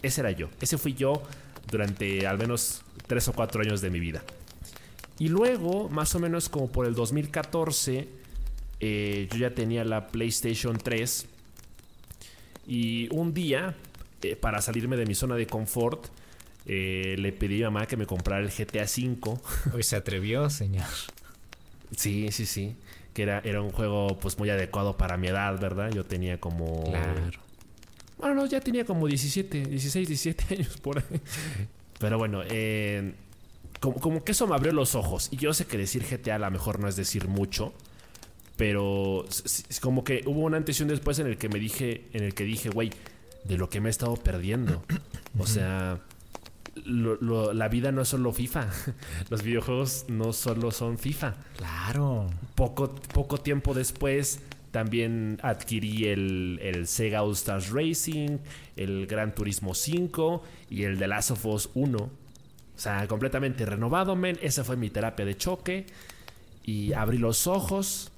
Ese 0.03 0.21
era 0.23 0.31
yo. 0.33 0.49
Ese 0.61 0.79
fui 0.79 0.95
yo 0.95 1.23
durante 1.71 2.27
al 2.27 2.39
menos 2.39 2.83
tres 3.07 3.29
o 3.29 3.33
cuatro 3.33 3.63
años 3.63 3.81
de 3.81 3.91
mi 3.91 4.01
vida. 4.01 4.23
Y 5.19 5.29
luego, 5.29 5.89
más 5.89 6.15
o 6.15 6.21
menos 6.21 6.49
como 6.49 6.71
por 6.71 6.87
el 6.87 6.95
2014, 6.95 8.09
eh, 8.81 9.29
yo 9.31 9.39
ya 9.39 9.51
tenía 9.51 9.85
la 9.85 10.09
PlayStation 10.09 10.79
3. 10.79 11.27
Y 12.67 13.09
un 13.15 13.35
día, 13.35 13.77
eh, 14.23 14.37
para 14.37 14.63
salirme 14.63 14.97
de 14.97 15.07
mi 15.07 15.15
zona 15.15 15.35
de 15.35 15.47
confort, 15.47 16.07
eh, 16.69 17.17
le 17.19 17.33
pedí 17.33 17.63
a 17.63 17.71
mamá 17.71 17.87
que 17.87 17.97
me 17.97 18.07
comprara 18.07 18.45
el 18.45 18.51
GTA 18.51 18.85
V. 18.85 19.41
Hoy 19.75 19.83
se 19.83 19.97
atrevió, 19.97 20.51
señor. 20.51 20.87
Sí, 21.97 22.31
sí, 22.31 22.45
sí. 22.45 22.77
Que 23.15 23.23
era, 23.23 23.41
era 23.45 23.63
un 23.63 23.71
juego 23.71 24.19
pues 24.21 24.39
muy 24.39 24.51
adecuado 24.51 24.97
para 24.97 25.17
mi 25.17 25.29
edad, 25.29 25.59
¿verdad? 25.59 25.91
Yo 25.91 26.05
tenía 26.05 26.39
como... 26.39 26.85
Claro. 26.85 27.31
Bueno, 28.19 28.35
no, 28.35 28.47
ya 28.47 28.61
tenía 28.61 28.85
como 28.85 29.07
17, 29.07 29.65
16, 29.67 30.09
17 30.09 30.55
años 30.55 30.77
por 30.79 30.99
ahí. 30.99 31.21
Pero 31.99 32.19
bueno, 32.19 32.43
eh, 32.49 33.15
como, 33.81 34.23
que 34.23 34.33
eso 34.33 34.47
me 34.47 34.55
abrió 34.55 34.73
los 34.73 34.95
ojos. 34.95 35.29
Y 35.31 35.37
yo 35.37 35.55
sé 35.55 35.67
que 35.67 35.79
decir 35.79 36.05
GTA 36.05 36.35
a 36.35 36.39
lo 36.39 36.51
mejor 36.51 36.81
no 36.81 36.89
es 36.89 36.97
decir 36.97 37.29
mucho. 37.29 37.73
Pero 38.57 39.25
como 39.81 40.03
que 40.03 40.23
hubo 40.27 40.41
una 40.41 40.57
antes 40.57 40.81
y 40.81 40.83
un 40.83 40.89
después 40.89 41.19
en 41.21 41.29
el 41.29 41.39
que 41.39 41.49
me 41.49 41.61
dije, 41.61 42.09
en 42.13 42.25
el 42.25 42.35
que 42.35 42.45
dije, 42.45 42.71
güey, 42.71 42.91
de 43.45 43.57
lo 43.57 43.71
que 43.71 43.81
me 43.81 43.89
he 43.89 43.91
estado 43.91 44.17
perdiendo. 44.17 44.83
O 45.41 45.47
sea, 45.47 46.01
la 46.87 47.69
vida 47.69 47.93
no 47.93 48.03
es 48.03 48.09
solo 48.09 48.33
FIFA. 48.33 48.71
Los 49.31 49.43
videojuegos 49.43 50.07
no 50.09 50.33
solo 50.33 50.71
son 50.71 50.99
FIFA. 50.99 51.35
Claro. 51.57 52.31
Poco, 52.55 52.95
poco 53.13 53.39
tiempo 53.39 53.75
después 53.75 54.41
también 54.71 55.39
adquirí 55.43 56.07
el, 56.07 56.85
Sega 56.87 57.23
All 57.23 57.33
Stars 57.33 57.71
Racing, 57.71 58.39
el 58.77 59.07
Gran 59.07 59.35
Turismo 59.35 59.75
5 59.75 60.43
y 60.71 60.85
el 60.85 60.99
The 60.99 61.09
Last 61.09 61.31
of 61.31 61.45
Us 61.47 61.71
1. 61.75 61.99
O 61.99 62.11
sea, 62.77 63.07
completamente 63.09 63.65
renovado, 63.65 64.15
men. 64.15 64.39
Esa 64.43 64.65
fue 64.65 64.77
mi 64.77 64.91
terapia 64.91 65.25
de 65.25 65.37
choque. 65.37 65.87
Y 66.65 66.93
abrí 66.93 67.19
los 67.19 67.47
ojos 67.47 68.13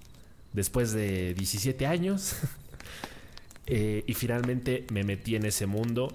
después 0.53 0.93
de 0.93 1.35
17 1.35 1.87
años. 1.87 2.37
Eh, 3.73 4.03
y 4.09 4.15
finalmente 4.15 4.85
me 4.93 5.05
metí 5.05 5.37
en 5.37 5.47
ese 5.47 5.65
mundo 5.67 6.13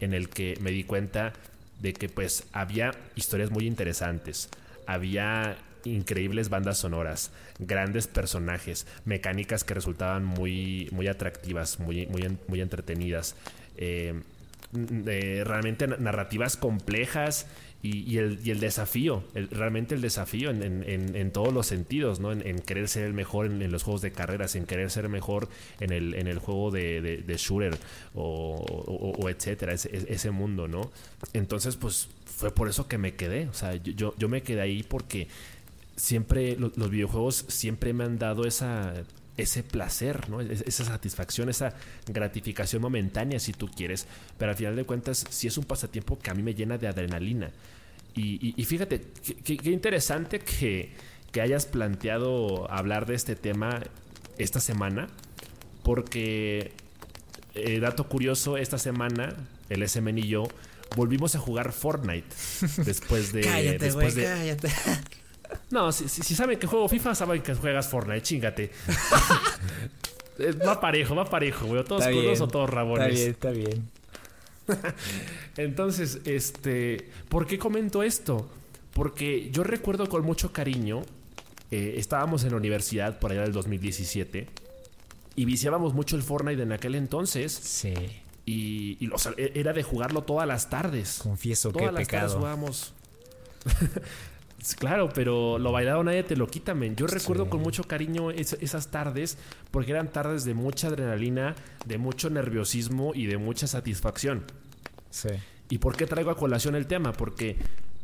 en 0.00 0.12
el 0.12 0.28
que 0.28 0.58
me 0.60 0.72
di 0.72 0.82
cuenta 0.82 1.34
de 1.80 1.92
que 1.92 2.08
pues 2.08 2.44
había 2.52 2.92
historias 3.14 3.50
muy 3.50 3.66
interesantes. 3.66 4.48
Había 4.86 5.56
increíbles 5.84 6.48
bandas 6.48 6.78
sonoras, 6.78 7.30
grandes 7.58 8.06
personajes, 8.06 8.86
mecánicas 9.04 9.64
que 9.64 9.74
resultaban 9.74 10.24
muy, 10.24 10.88
muy 10.92 11.08
atractivas, 11.08 11.78
muy, 11.78 12.06
muy, 12.06 12.36
muy 12.48 12.60
entretenidas. 12.60 13.36
Eh, 13.76 14.20
realmente 15.44 15.86
narrativas 15.86 16.56
complejas 16.56 17.46
y, 17.82 18.18
el, 18.18 18.60
desafío, 18.60 19.22
realmente 19.50 19.94
el 19.94 20.00
desafío 20.00 20.50
en, 20.50 21.30
todos 21.30 21.52
los 21.52 21.66
sentidos, 21.66 22.18
¿no? 22.20 22.32
En, 22.32 22.58
querer 22.58 22.88
ser 22.88 23.04
el 23.04 23.12
mejor 23.12 23.46
en, 23.46 23.70
los 23.70 23.82
juegos 23.82 24.02
de 24.02 24.12
carreras, 24.12 24.56
en 24.56 24.66
querer 24.66 24.90
ser 24.90 25.08
mejor 25.08 25.48
en 25.80 25.92
el, 25.92 26.38
juego 26.38 26.70
de, 26.70 27.24
shooter 27.38 27.78
o, 28.14 29.28
etcétera, 29.28 29.74
ese, 29.74 30.30
mundo, 30.30 30.68
¿no? 30.68 30.90
Entonces, 31.32 31.76
pues 31.76 32.08
fue 32.24 32.52
por 32.52 32.68
eso 32.68 32.88
que 32.88 32.98
me 32.98 33.14
quedé, 33.14 33.48
o 33.48 33.54
sea, 33.54 33.76
yo 33.76 34.28
me 34.28 34.42
quedé 34.42 34.60
ahí 34.60 34.82
porque 34.82 35.28
siempre 35.96 36.56
los 36.56 36.90
videojuegos 36.90 37.46
siempre 37.48 37.92
me 37.92 38.04
han 38.04 38.18
dado 38.18 38.46
esa 38.46 38.94
ese 39.36 39.62
placer, 39.62 40.28
¿no? 40.30 40.40
esa 40.40 40.84
satisfacción, 40.84 41.48
esa 41.48 41.74
gratificación 42.06 42.82
momentánea 42.82 43.38
si 43.38 43.52
tú 43.52 43.68
quieres, 43.68 44.06
pero 44.38 44.50
al 44.50 44.56
final 44.56 44.76
de 44.76 44.84
cuentas 44.84 45.24
sí 45.28 45.46
es 45.46 45.58
un 45.58 45.64
pasatiempo 45.64 46.18
que 46.18 46.30
a 46.30 46.34
mí 46.34 46.42
me 46.42 46.54
llena 46.54 46.78
de 46.78 46.88
adrenalina. 46.88 47.50
Y, 48.18 48.64
fíjate, 48.64 49.02
qué 49.44 49.70
interesante 49.70 50.38
que, 50.38 50.90
que, 51.32 51.42
hayas 51.42 51.66
planteado 51.66 52.70
hablar 52.72 53.04
de 53.04 53.14
este 53.14 53.36
tema 53.36 53.82
esta 54.38 54.58
semana, 54.58 55.08
porque, 55.82 56.72
eh, 57.54 57.78
dato 57.78 58.08
curioso, 58.08 58.56
esta 58.56 58.78
semana 58.78 59.36
el 59.68 59.86
SMN 59.86 60.18
y 60.18 60.28
yo 60.28 60.48
volvimos 60.96 61.34
a 61.34 61.38
jugar 61.38 61.72
Fortnite 61.72 62.26
después 62.84 63.32
de... 63.32 63.40
cállate, 63.42 63.78
después 63.84 64.14
de, 64.14 64.24
cállate. 64.24 64.68
No, 65.70 65.90
si, 65.90 66.08
saben 66.08 66.58
que 66.58 66.66
juego 66.66 66.88
FIFA, 66.88 67.14
saben 67.14 67.42
que 67.42 67.54
juegas 67.54 67.88
Fortnite, 67.88 68.22
chingate. 68.22 68.70
va 70.66 70.80
parejo, 70.80 71.14
va 71.14 71.24
parejo, 71.24 71.66
güey. 71.66 71.84
Todos 71.84 72.06
curdos 72.06 72.40
o 72.40 72.48
todos 72.48 72.70
rabones. 72.70 73.18
Está 73.18 73.50
bien, 73.50 73.68
está 73.68 74.76
bien. 74.76 74.94
Entonces, 75.56 76.20
este, 76.24 77.10
¿por 77.28 77.46
qué 77.46 77.58
comento 77.58 78.02
esto? 78.02 78.48
Porque 78.92 79.50
yo 79.50 79.64
recuerdo 79.64 80.08
con 80.08 80.24
mucho 80.24 80.52
cariño, 80.52 81.02
eh, 81.70 81.94
estábamos 81.96 82.44
en 82.44 82.50
la 82.50 82.56
universidad 82.56 83.18
por 83.18 83.32
allá 83.32 83.42
del 83.42 83.52
2017 83.52 84.48
y 85.34 85.44
viciábamos 85.44 85.94
mucho 85.94 86.16
el 86.16 86.22
Fortnite 86.22 86.62
en 86.62 86.72
aquel 86.72 86.94
entonces. 86.94 87.52
Sí. 87.52 87.92
Y, 88.46 89.04
e, 89.36 89.52
era 89.54 89.72
de 89.72 89.82
jugarlo 89.82 90.22
todas 90.22 90.46
las 90.46 90.70
tardes. 90.70 91.18
Confieso 91.22 91.72
que 91.72 91.84
las 91.86 91.94
pecado. 91.94 92.22
tardes 92.22 92.36
jugábamos. 92.36 92.94
Claro, 94.78 95.10
pero 95.14 95.58
lo 95.58 95.70
bailado 95.70 96.02
nadie 96.02 96.22
te 96.22 96.36
lo 96.36 96.46
quita, 96.46 96.74
men. 96.74 96.96
Yo 96.96 97.06
recuerdo 97.06 97.48
con 97.48 97.60
mucho 97.60 97.84
cariño 97.84 98.30
esas 98.30 98.90
tardes 98.90 99.38
porque 99.70 99.92
eran 99.92 100.10
tardes 100.10 100.44
de 100.44 100.54
mucha 100.54 100.88
adrenalina, 100.88 101.54
de 101.84 101.98
mucho 101.98 102.30
nerviosismo 102.30 103.12
y 103.14 103.26
de 103.26 103.36
mucha 103.36 103.66
satisfacción. 103.66 104.44
Sí. 105.10 105.28
¿Y 105.68 105.78
por 105.78 105.96
qué 105.96 106.06
traigo 106.06 106.30
a 106.30 106.36
colación 106.36 106.74
el 106.74 106.86
tema? 106.86 107.12
Porque 107.12 107.56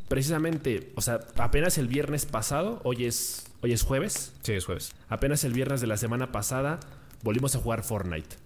precisamente, 0.09 0.93
o 0.95 1.01
sea, 1.01 1.21
apenas 1.37 1.79
el 1.79 1.89
viernes 1.89 2.27
pasado, 2.27 2.81
hoy 2.85 3.07
es, 3.07 3.47
hoy 3.63 3.73
es 3.73 3.83
jueves. 3.83 4.33
Sí, 4.43 4.53
es 4.53 4.65
jueves. 4.65 4.93
Apenas 5.09 5.45
el 5.45 5.53
viernes 5.53 5.81
de 5.81 5.87
la 5.87 5.97
semana 5.97 6.33
pasada 6.33 6.81
volvimos 7.23 7.57
a 7.57 7.59
jugar 7.59 7.83
Fortnite. 7.83 8.37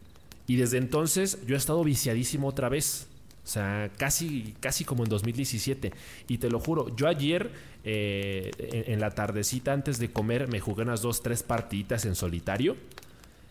Y 0.46 0.56
desde 0.56 0.78
entonces 0.78 1.38
yo 1.46 1.54
he 1.54 1.58
estado 1.58 1.82
viciadísimo 1.82 2.48
otra 2.48 2.68
vez. 2.68 3.08
O 3.46 3.48
sea, 3.48 3.92
casi, 3.96 4.56
casi 4.58 4.84
como 4.84 5.04
en 5.04 5.08
2017. 5.08 5.92
Y 6.26 6.38
te 6.38 6.50
lo 6.50 6.58
juro, 6.58 6.94
yo 6.96 7.06
ayer, 7.06 7.52
eh, 7.84 8.50
en, 8.88 8.98
la 8.98 9.12
tardecita 9.12 9.72
antes 9.72 10.00
de 10.00 10.10
comer, 10.10 10.48
me 10.48 10.58
jugué 10.58 10.82
unas 10.82 11.00
dos, 11.00 11.22
tres 11.22 11.44
partiditas 11.44 12.04
en 12.06 12.16
solitario. 12.16 12.76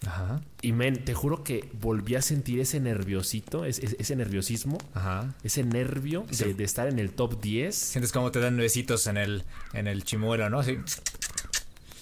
Ajá. 0.06 0.42
Y 0.62 0.74
men, 0.74 1.06
te 1.06 1.14
juro 1.14 1.46
que 1.46 1.70
volví 1.80 2.16
a 2.16 2.22
sentir 2.22 2.60
ese 2.60 2.82
nerviosito, 2.82 3.64
ese, 3.64 4.16
nerviosismo, 4.18 4.80
Ajá. 4.94 5.34
ese 5.46 5.64
nervio 5.64 6.26
de, 6.30 6.62
estar 6.66 6.90
en 6.90 7.00
el 7.00 7.12
top 7.12 7.40
10. 7.40 7.74
Sientes 7.74 8.12
como 8.12 8.32
te 8.32 8.42
dan 8.42 8.58
nuecitos 8.58 9.08
en 9.08 9.16
el, 9.16 9.46
en 9.72 9.88
el 9.88 10.04
chimuelo, 10.04 10.50
¿no? 10.50 10.62
Sí. 10.62 10.78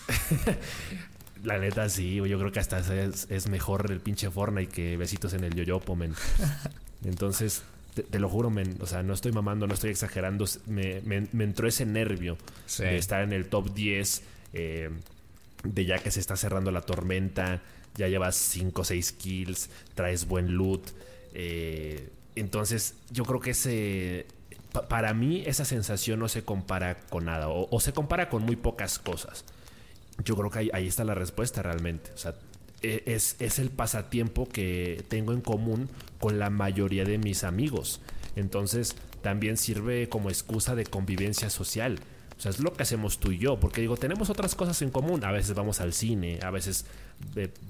La 1.43 1.59
neta, 1.59 1.87
sí, 1.89 2.15
yo 2.15 2.39
creo 2.39 2.51
que 2.51 2.59
hasta 2.59 2.79
es, 2.79 3.49
mejor 3.49 3.91
el 3.91 3.99
pinche 3.99 4.31
Fortnite 4.31 4.71
que 4.71 4.97
besitos 4.97 5.33
en 5.33 5.43
el 5.43 5.53
yoyopo, 5.53 5.95
men. 5.95 6.15
Entonces, 7.05 7.61
te, 7.93 8.19
lo 8.19 8.29
juro, 8.29 8.51
o 8.79 8.85
sea, 8.85 9.03
no 9.03 9.13
estoy 9.13 9.31
mamando, 9.31 9.67
no 9.67 9.73
estoy 9.73 9.91
exagerando. 9.91 10.45
Me, 10.67 10.97
entró 11.43 11.67
ese 11.67 11.85
nervio 11.85 12.37
de 12.77 12.97
estar 12.97 13.21
en 13.21 13.33
el 13.33 13.47
top 13.47 13.73
10, 13.73 14.23
eh, 14.53 14.89
de 15.63 15.85
ya 15.85 15.99
que 15.99 16.11
se 16.11 16.19
está 16.19 16.35
cerrando 16.35 16.71
la 16.71 16.81
tormenta, 16.81 17.61
ya 17.95 18.07
llevas 18.07 18.35
5 18.35 18.81
o 18.81 18.83
6 18.83 19.11
kills, 19.13 19.69
traes 19.95 20.27
buen 20.27 20.55
loot. 20.55 20.89
Eh, 21.33 22.09
entonces, 22.35 22.95
yo 23.11 23.23
creo 23.25 23.39
que 23.39 23.51
ese. 23.51 24.25
para 24.89 25.13
mí, 25.13 25.43
esa 25.45 25.65
sensación 25.65 26.19
no 26.19 26.27
se 26.27 26.43
compara 26.43 26.99
con 27.09 27.25
nada, 27.25 27.47
o, 27.49 27.79
se 27.79 27.93
compara 27.93 28.29
con 28.29 28.43
muy 28.43 28.55
pocas 28.55 28.99
cosas. 28.99 29.45
Yo 30.23 30.35
creo 30.35 30.49
que 30.49 30.59
ahí, 30.59 30.69
ahí 30.73 30.87
está 30.87 31.03
la 31.03 31.15
respuesta 31.15 31.61
realmente. 31.61 32.11
O 32.13 32.17
sea, 32.17 32.35
es, 32.83 33.35
es, 33.39 33.59
el 33.59 33.69
pasatiempo 33.69 34.47
que 34.47 35.03
tengo 35.07 35.33
en 35.33 35.41
común 35.41 35.89
con 36.19 36.37
la 36.39 36.49
mayoría 36.49 37.05
de 37.05 37.17
mis 37.17 37.43
amigos. 37.43 38.01
Entonces 38.35 38.95
también 39.21 39.57
sirve 39.57 40.09
como 40.09 40.29
excusa 40.29 40.75
de 40.75 40.85
convivencia 40.85 41.49
social. 41.49 41.99
O 42.37 42.41
sea, 42.41 42.51
es 42.51 42.59
lo 42.59 42.73
que 42.73 42.83
hacemos 42.83 43.19
tú 43.19 43.31
y 43.31 43.37
yo, 43.37 43.59
porque 43.59 43.81
digo, 43.81 43.95
tenemos 43.95 44.29
otras 44.29 44.53
cosas 44.53 44.81
en 44.81 44.89
común. 44.89 45.23
A 45.23 45.31
veces 45.31 45.55
vamos 45.55 45.79
al 45.79 45.93
cine, 45.93 46.39
a 46.43 46.51
veces 46.51 46.85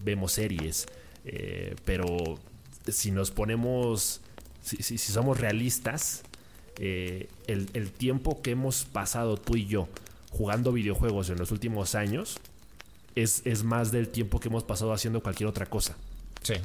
vemos 0.04 0.32
series, 0.32 0.88
eh, 1.26 1.76
pero 1.86 2.40
si 2.88 3.12
nos 3.12 3.32
ponemos, 3.32 4.22
si, 4.62 4.98
somos 4.98 5.40
realistas, 5.40 6.24
eh, 6.80 7.30
el, 7.48 7.70
el 7.74 7.92
tiempo 7.92 8.42
que 8.42 8.52
hemos 8.52 8.86
pasado 8.86 9.38
tú 9.38 9.58
y 9.58 9.68
yo 9.68 9.88
jugando 10.32 10.72
videojuegos 10.72 11.30
en 11.30 11.38
los 11.38 11.52
últimos 11.52 11.94
años 11.94 12.40
es, 13.16 13.64
más 13.64 13.92
del 13.92 14.10
tiempo 14.10 14.40
que 14.40 14.50
hemos 14.50 14.64
pasado 14.64 14.94
haciendo 14.94 15.22
cualquier 15.22 15.48
otra 15.48 15.66
cosa. 15.66 15.96
Sí. 16.42 16.56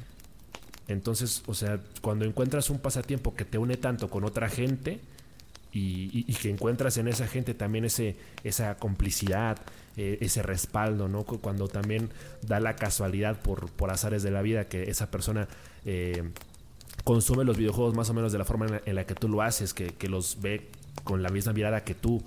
Entonces, 0.86 1.42
o 1.46 1.54
sea, 1.54 1.80
cuando 2.00 2.24
encuentras 2.24 2.70
un 2.70 2.78
pasatiempo 2.78 3.34
que 3.34 3.44
te 3.44 3.58
une 3.58 3.76
tanto 3.76 4.08
con 4.08 4.24
otra 4.24 4.48
gente 4.48 5.00
y, 5.72 6.24
que 6.34 6.50
encuentras 6.50 6.96
en 6.96 7.08
esa 7.08 7.26
gente 7.28 7.54
también 7.54 7.84
ese, 7.84 8.16
esa 8.42 8.76
complicidad, 8.76 9.58
eh, 9.96 10.18
ese 10.22 10.42
respaldo, 10.42 11.08
¿no? 11.08 11.24
Cuando 11.24 11.68
también 11.68 12.08
da 12.42 12.58
la 12.58 12.74
casualidad 12.74 13.40
por, 13.40 13.70
por 13.70 13.90
azares 13.90 14.22
de 14.22 14.30
la 14.30 14.40
vida 14.42 14.66
que 14.66 14.90
esa 14.90 15.10
persona 15.10 15.46
eh, 15.84 16.30
consume 17.04 17.44
los 17.44 17.56
videojuegos 17.56 17.94
más 17.94 18.08
o 18.08 18.14
menos 18.14 18.32
de 18.32 18.38
la 18.38 18.44
forma 18.44 18.80
en 18.84 18.94
la, 18.94 19.04
que 19.06 19.14
tú 19.14 19.28
lo 19.28 19.42
haces, 19.42 19.74
que, 19.74 20.08
los 20.08 20.40
ve 20.40 20.68
con 21.04 21.22
la 21.22 21.28
misma 21.28 21.52
mirada 21.52 21.84
que 21.84 21.94
tú 21.94 22.22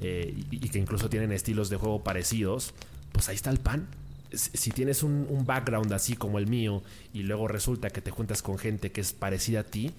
eh, 0.00 0.34
y 0.50 0.68
que 0.68 0.78
incluso 0.78 1.08
tienen 1.08 1.32
estilos 1.32 1.70
de 1.70 1.76
juego 1.76 2.02
parecidos, 2.02 2.74
pues 3.16 3.30
ahí 3.30 3.34
está 3.34 3.48
el 3.48 3.58
pan. 3.58 3.88
Si 4.30 4.70
tienes 4.70 5.02
un, 5.02 5.44
background 5.46 5.90
así 5.94 6.16
como 6.16 6.38
el 6.38 6.46
mío 6.46 6.82
y 7.14 7.22
luego 7.22 7.48
resulta 7.48 7.88
que 7.88 8.02
te 8.02 8.10
juntas 8.10 8.42
con 8.42 8.58
gente 8.58 8.92
que 8.92 9.00
es 9.00 9.14
parecida 9.14 9.60
a 9.60 9.64
ti, 9.64 9.92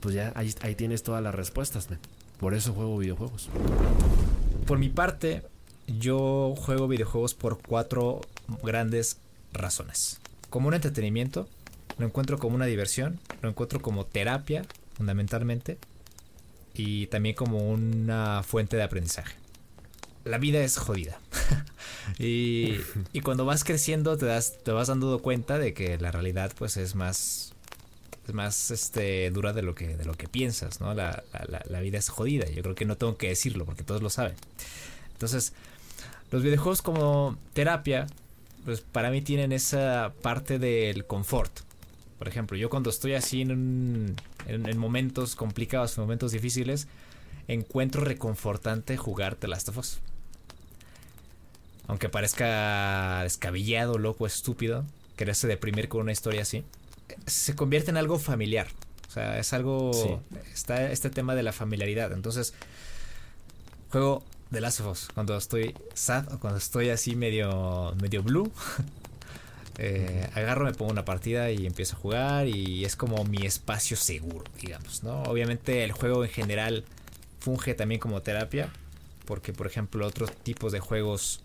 pues 0.00 0.14
ya 0.14 0.32
ahí, 0.34 0.74
tienes 0.74 1.02
todas 1.02 1.22
las 1.22 1.34
respuestas. 1.34 1.86
Por 2.40 2.54
eso 2.54 2.72
juego 2.72 2.96
videojuegos. 2.96 3.50
Por 4.66 4.78
mi 4.78 4.88
parte, 4.88 5.42
yo 5.86 6.54
juego 6.56 6.88
videojuegos 6.88 7.34
por 7.34 7.58
cuatro 7.60 8.22
grandes 8.62 9.18
razones. 9.52 10.18
Como 10.48 10.68
un 10.68 10.74
entretenimiento, 10.74 11.46
lo 11.98 12.06
encuentro 12.06 12.38
como 12.38 12.54
una 12.54 12.64
diversión, 12.64 13.20
lo 13.42 13.50
encuentro 13.50 13.82
como 13.82 14.06
terapia, 14.06 14.64
fundamentalmente, 14.94 15.76
y 16.72 17.06
también 17.08 17.34
como 17.34 17.58
una 17.68 18.42
fuente 18.42 18.78
de 18.78 18.82
aprendizaje. 18.82 19.43
La 20.24 20.38
vida 20.38 20.62
es 20.62 20.78
jodida. 20.78 21.20
y, 22.18 22.80
cuando 23.22 23.44
vas 23.44 23.64
creciendo 23.64 24.16
te, 24.16 24.26
das, 24.26 24.58
te 24.62 24.72
vas 24.72 24.88
dando 24.88 25.18
cuenta 25.20 25.58
de 25.58 25.74
que 25.74 25.98
la 25.98 26.10
realidad 26.10 26.52
pues 26.56 26.76
es 26.76 26.94
más 26.94 27.52
es 28.26 28.34
más 28.34 28.70
este 28.70 29.30
dura 29.30 29.52
de 29.52 29.60
lo 29.60 29.74
que 29.74 29.96
de 29.96 30.04
lo 30.06 30.14
que 30.14 30.28
piensas 30.28 30.80
no 30.80 30.94
la, 30.94 31.22
vida 31.82 31.98
es 31.98 32.08
jodida. 32.08 32.48
Yo 32.48 32.62
creo 32.62 32.74
que 32.74 32.84
no 32.84 32.96
tengo 32.96 33.16
que 33.16 33.28
decirlo 33.28 33.64
porque 33.64 33.82
todos 33.82 34.02
lo 34.02 34.10
saben. 34.10 34.34
Entonces 35.12 35.52
los 36.30 36.42
videojuegos 36.42 36.82
como 36.82 37.38
terapia 37.52 38.06
pues 38.64 38.80
para 38.80 39.10
mí 39.10 39.20
tienen 39.20 39.52
esa 39.52 40.14
parte 40.22 40.58
del 40.58 41.06
confort. 41.06 41.60
Por 42.18 42.28
ejemplo 42.28 42.56
yo 42.56 42.70
cuando 42.70 42.90
estoy 42.90 43.14
así 43.14 43.42
en, 43.42 44.16
en, 44.46 44.78
momentos 44.78 45.36
complicados 45.36 45.96
en 45.98 46.04
momentos 46.04 46.32
difíciles 46.32 46.88
encuentro 47.46 48.02
reconfortante 48.02 48.96
jugar 48.96 49.34
The 49.34 49.48
Last 49.48 49.68
of 49.68 49.76
Us 49.76 50.00
aunque 51.86 52.08
parezca 52.08 53.22
descabellado, 53.22 53.98
loco, 53.98 54.26
estúpido, 54.26 54.84
quererse 55.16 55.46
deprimir 55.46 55.88
con 55.88 56.02
una 56.02 56.12
historia 56.12 56.42
así, 56.42 56.64
se 57.26 57.54
convierte 57.54 57.90
en 57.90 57.96
algo 57.96 58.18
familiar. 58.18 58.68
O 59.08 59.10
sea, 59.10 59.38
es 59.38 59.52
algo... 59.52 60.22
Está 60.52 60.90
este 60.90 61.10
tema 61.10 61.34
de 61.34 61.42
la 61.42 61.52
familiaridad. 61.52 62.12
Entonces, 62.12 62.54
juego 63.90 64.24
The 64.50 64.60
Last 64.60 64.80
of 64.80 64.86
Us. 64.92 65.08
Cuando 65.14 65.36
estoy 65.36 65.74
sad 65.94 66.32
o 66.32 66.40
cuando 66.40 66.58
estoy 66.58 66.90
así 66.90 67.16
medio, 67.16 67.94
medio 68.00 68.22
blue. 68.22 68.50
Eh, 69.76 70.30
agarro, 70.34 70.66
me 70.66 70.72
pongo 70.72 70.92
una 70.92 71.04
partida 71.04 71.50
y 71.50 71.66
empiezo 71.66 71.96
a 71.96 71.98
jugar 71.98 72.46
y 72.46 72.84
es 72.84 72.94
como 72.94 73.24
mi 73.24 73.44
espacio 73.44 73.96
seguro, 73.96 74.44
digamos, 74.60 75.02
¿no? 75.02 75.24
Obviamente 75.24 75.82
el 75.82 75.90
juego 75.90 76.22
en 76.22 76.30
general 76.30 76.84
funge 77.40 77.74
también 77.74 78.00
como 78.00 78.22
terapia, 78.22 78.70
porque 79.24 79.52
por 79.52 79.66
ejemplo 79.66 80.06
otros 80.06 80.30
tipos 80.32 80.70
de 80.70 80.78
juegos 80.78 81.40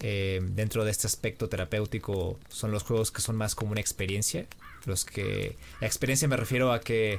eh, 0.00 0.40
dentro 0.42 0.84
de 0.84 0.90
este 0.90 1.06
aspecto 1.06 1.48
terapéutico 1.48 2.38
son 2.48 2.72
los 2.72 2.82
juegos 2.82 3.10
que 3.10 3.20
son 3.20 3.36
más 3.36 3.54
como 3.54 3.72
una 3.72 3.80
experiencia, 3.80 4.46
los 4.86 5.04
que 5.04 5.56
la 5.80 5.86
experiencia 5.86 6.26
me 6.28 6.36
refiero 6.36 6.72
a 6.72 6.80
que 6.80 7.18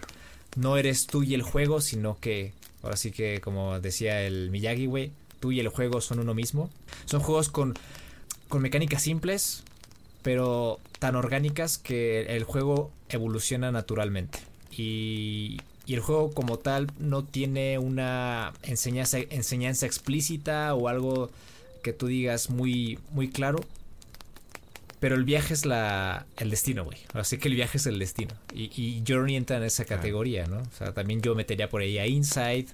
no 0.55 0.77
eres 0.77 1.07
tú 1.07 1.23
y 1.23 1.33
el 1.33 1.43
juego, 1.43 1.81
sino 1.81 2.17
que 2.19 2.53
ahora 2.83 2.97
sí 2.97 3.11
que 3.11 3.39
como 3.39 3.79
decía 3.79 4.23
el 4.23 4.49
Miyagi, 4.51 4.87
güey, 4.87 5.11
tú 5.39 5.51
y 5.51 5.59
el 5.59 5.69
juego 5.69 6.01
son 6.01 6.19
uno 6.19 6.33
mismo. 6.33 6.69
Son 7.05 7.21
juegos 7.21 7.49
con 7.49 7.75
con 8.51 8.61
mecánicas 8.61 9.03
simples, 9.03 9.63
pero 10.23 10.79
tan 10.99 11.15
orgánicas 11.15 11.77
que 11.77 12.23
el 12.35 12.43
juego 12.43 12.91
evoluciona 13.09 13.71
naturalmente. 13.71 14.39
Y, 14.71 15.57
y, 15.85 15.93
el 15.93 16.01
juego 16.01 16.31
como 16.31 16.59
tal 16.59 16.87
no 16.99 17.23
tiene 17.23 17.79
una 17.79 18.53
enseñanza, 18.63 19.19
enseñanza 19.19 19.85
explícita 19.85 20.75
o 20.75 20.89
algo 20.89 21.31
que 21.81 21.93
tú 21.93 22.07
digas 22.07 22.49
muy, 22.49 22.99
muy 23.11 23.29
claro. 23.29 23.59
Pero 24.99 25.15
el 25.15 25.23
viaje 25.23 25.55
es 25.55 25.65
la, 25.65 26.27
el 26.37 26.51
destino, 26.51 26.85
güey. 26.85 26.99
Así 27.13 27.39
que 27.39 27.47
el 27.47 27.55
viaje 27.55 27.77
es 27.77 27.87
el 27.87 27.97
destino. 27.97 28.35
Y, 28.53 28.65
y 28.79 29.03
Journey 29.07 29.35
entra 29.35 29.57
en 29.57 29.63
esa 29.63 29.83
categoría, 29.83 30.45
¿no? 30.45 30.59
O 30.59 30.77
sea, 30.77 30.93
también 30.93 31.21
yo 31.21 31.33
metería 31.33 31.69
por 31.69 31.81
ahí 31.81 31.97
a 31.97 32.05
Inside. 32.05 32.67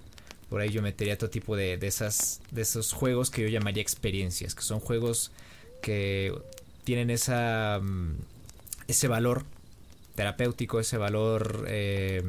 Por 0.49 0.59
ahí 0.59 0.69
yo 0.69 0.81
metería 0.81 1.17
todo 1.17 1.29
tipo 1.29 1.55
de, 1.55 1.77
de, 1.77 1.87
esas, 1.87 2.41
de 2.51 2.63
esos 2.63 2.91
juegos 2.91 3.29
que 3.29 3.43
yo 3.43 3.47
llamaría 3.47 3.81
experiencias. 3.81 4.55
Que 4.55 4.61
son 4.61 4.81
juegos 4.81 5.31
que 5.81 6.33
tienen 6.83 7.09
esa, 7.11 7.79
mm, 7.81 8.15
ese 8.89 9.07
valor 9.07 9.45
terapéutico, 10.15 10.79
ese 10.79 10.97
valor 10.97 11.65
eh, 11.67 12.23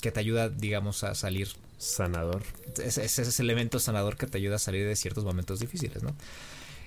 que 0.00 0.10
te 0.10 0.18
ayuda, 0.18 0.48
digamos, 0.48 1.04
a 1.04 1.14
salir. 1.14 1.48
Sanador. 1.82 2.42
Ese, 2.82 3.04
ese 3.04 3.42
elemento 3.42 3.80
sanador 3.80 4.16
que 4.16 4.28
te 4.28 4.38
ayuda 4.38 4.56
a 4.56 4.58
salir 4.60 4.86
de 4.86 4.94
ciertos 4.94 5.24
momentos 5.24 5.58
difíciles, 5.58 6.02
¿no? 6.02 6.14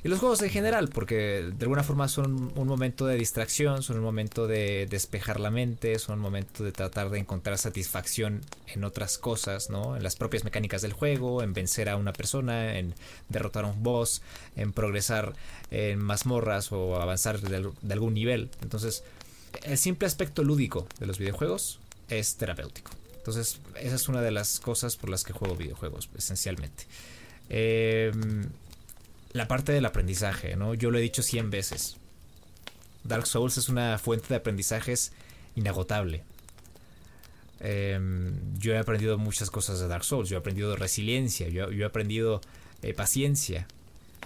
Y 0.06 0.08
los 0.08 0.20
juegos 0.20 0.42
en 0.44 0.52
general, 0.52 0.90
porque 0.90 1.52
de 1.52 1.64
alguna 1.66 1.84
forma 1.84 2.08
son 2.08 2.54
un 2.56 2.68
momento 2.68 3.08
de 3.08 3.18
distracción, 3.18 3.82
son 3.82 3.98
un 3.98 4.04
momento 4.04 4.46
de 4.46 4.86
despejar 4.88 5.40
la 5.40 5.50
mente, 5.50 5.98
son 5.98 6.20
un 6.20 6.22
momento 6.22 6.64
de 6.64 6.72
tratar 6.72 7.10
de 7.10 7.18
encontrar 7.18 7.58
satisfacción 7.58 8.42
en 8.68 8.84
otras 8.84 9.18
cosas, 9.18 9.70
¿no? 9.70 9.98
En 9.98 10.04
las 10.04 10.16
propias 10.16 10.44
mecánicas 10.44 10.84
del 10.84 10.94
juego, 10.94 11.42
en 11.42 11.54
vencer 11.54 11.90
a 11.90 11.98
una 11.98 12.14
persona, 12.14 12.78
en 12.78 12.94
derrotar 13.30 13.66
a 13.66 13.68
un 13.68 13.82
boss, 13.82 14.22
en 14.56 14.74
progresar 14.74 15.34
en 15.72 16.00
mazmorras 16.00 16.72
o 16.72 17.02
avanzar 17.02 17.42
de 17.42 17.94
algún 17.94 18.14
nivel. 18.14 18.52
Entonces, 18.62 19.04
el 19.64 19.78
simple 19.78 20.08
aspecto 20.08 20.44
lúdico 20.44 20.88
de 21.00 21.08
los 21.08 21.18
videojuegos 21.18 21.80
es 22.10 22.36
terapéutico. 22.36 22.92
Entonces, 23.26 23.60
esa 23.82 23.96
es 23.96 24.08
una 24.08 24.22
de 24.22 24.30
las 24.30 24.60
cosas 24.60 24.98
por 24.98 25.10
las 25.10 25.24
que 25.24 25.34
juego 25.34 25.56
videojuegos, 25.56 26.12
esencialmente. 26.16 26.86
Eh, 27.50 28.12
la 29.32 29.48
parte 29.48 29.72
del 29.72 29.84
aprendizaje, 29.88 30.56
¿no? 30.56 30.76
Yo 30.76 30.92
lo 30.92 31.00
he 31.00 31.02
dicho 31.02 31.24
100 31.24 31.50
veces. 31.50 31.98
Dark 33.04 33.26
Souls 33.26 33.58
es 33.58 33.68
una 33.68 33.98
fuente 33.98 34.28
de 34.30 34.36
aprendizajes 34.36 35.12
inagotable. 35.56 36.24
Eh, 37.62 38.00
yo 38.60 38.74
he 38.74 38.78
aprendido 38.78 39.18
muchas 39.18 39.50
cosas 39.50 39.80
de 39.80 39.88
Dark 39.88 40.04
Souls. 40.04 40.30
Yo 40.30 40.38
he 40.38 40.40
aprendido 40.40 40.76
resiliencia, 40.76 41.48
yo, 41.50 41.72
he 41.72 41.84
aprendido 41.84 42.42
paciencia, 42.96 43.68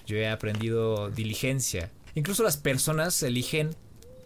yo 0.08 0.18
he 0.18 0.28
aprendido 0.28 1.10
diligencia. 1.10 1.90
Incluso 2.16 2.44
las 2.44 2.58
personas 2.58 3.24
eligen 3.24 3.78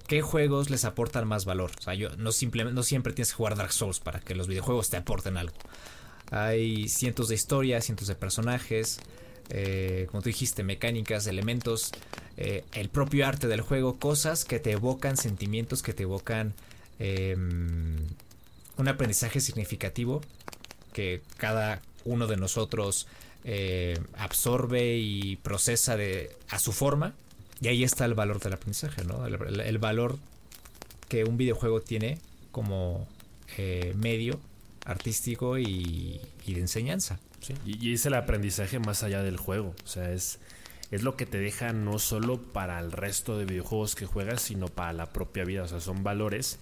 qué 0.08 0.22
juegos 0.22 0.70
les 0.70 0.86
aportan 0.86 1.28
más 1.28 1.46
valor. 1.46 1.72
O 1.78 1.82
sea, 1.82 1.94
yo 1.94 2.10
no, 2.18 2.32
no 2.72 2.84
siempre 2.84 3.14
tienes 3.14 3.30
que 3.30 3.36
jugar 3.36 3.56
Dark 3.56 3.72
Souls 3.72 4.00
para 4.00 4.20
que 4.20 4.36
los 4.36 4.48
videojuegos 4.48 4.90
te 4.90 4.98
aporten 4.98 5.38
algo. 5.38 5.56
Hay 6.32 6.90
cientos 6.90 7.28
de 7.28 7.36
historias, 7.36 7.86
cientos 7.86 8.08
de 8.08 8.16
personajes, 8.16 9.00
eh, 9.50 10.08
como 10.10 10.24
tú 10.24 10.30
dijiste, 10.30 10.64
mecánicas, 10.64 11.28
elementos, 11.28 11.92
eh, 12.38 12.64
el 12.74 12.90
propio 12.90 13.28
arte 13.28 13.48
del 13.48 13.62
juego, 13.62 14.00
cosas 14.00 14.46
que 14.46 14.60
te 14.60 14.72
evocan 14.72 15.18
sentimientos, 15.18 15.84
que 15.84 15.94
te 15.94 16.04
evocan 16.04 16.54
eh, 17.00 17.36
un 17.36 18.88
aprendizaje 18.88 19.40
significativo 19.40 20.22
que 20.94 21.22
cada 21.38 21.82
uno 22.06 22.28
de 22.28 22.38
nosotros 22.38 23.08
eh, 23.44 24.00
absorbe 24.18 24.98
y 24.98 25.36
procesa 25.38 25.98
de, 25.98 26.36
a 26.50 26.60
su 26.60 26.72
forma. 26.72 27.14
Y 27.62 27.68
ahí 27.68 27.84
está 27.84 28.06
el 28.06 28.14
valor 28.14 28.40
del 28.40 28.54
aprendizaje, 28.54 29.04
¿no? 29.04 29.26
El, 29.26 29.78
valor 29.78 30.18
que 31.08 31.24
un 31.24 31.38
videojuego 31.38 31.82
tiene 31.82 32.18
como 32.52 33.08
eh, 33.58 33.94
medio 33.96 34.40
artístico 34.86 35.58
y, 35.58 36.20
y 36.46 36.54
de 36.54 36.60
enseñanza. 36.60 37.20
Y, 37.66 37.94
es 37.94 38.06
el 38.06 38.14
aprendizaje 38.14 38.80
más 38.80 39.04
allá 39.04 39.22
del 39.24 39.38
juego. 39.38 39.74
O 39.84 39.88
sea, 39.88 40.12
es, 40.12 40.40
es 40.92 41.04
lo 41.04 41.16
que 41.16 41.26
te 41.26 41.40
deja 41.40 41.74
no 41.74 42.00
solo 42.00 42.42
para 42.42 42.80
el 42.80 42.92
resto 42.92 43.38
de 43.38 43.46
videojuegos 43.46 43.96
que 43.96 44.06
juegas, 44.06 44.42
sino 44.42 44.68
para 44.68 44.94
la 44.94 45.08
propia 45.08 45.44
vida. 45.44 45.64
O 45.64 45.68
sea, 45.68 45.80
son 45.80 46.04
valores 46.04 46.60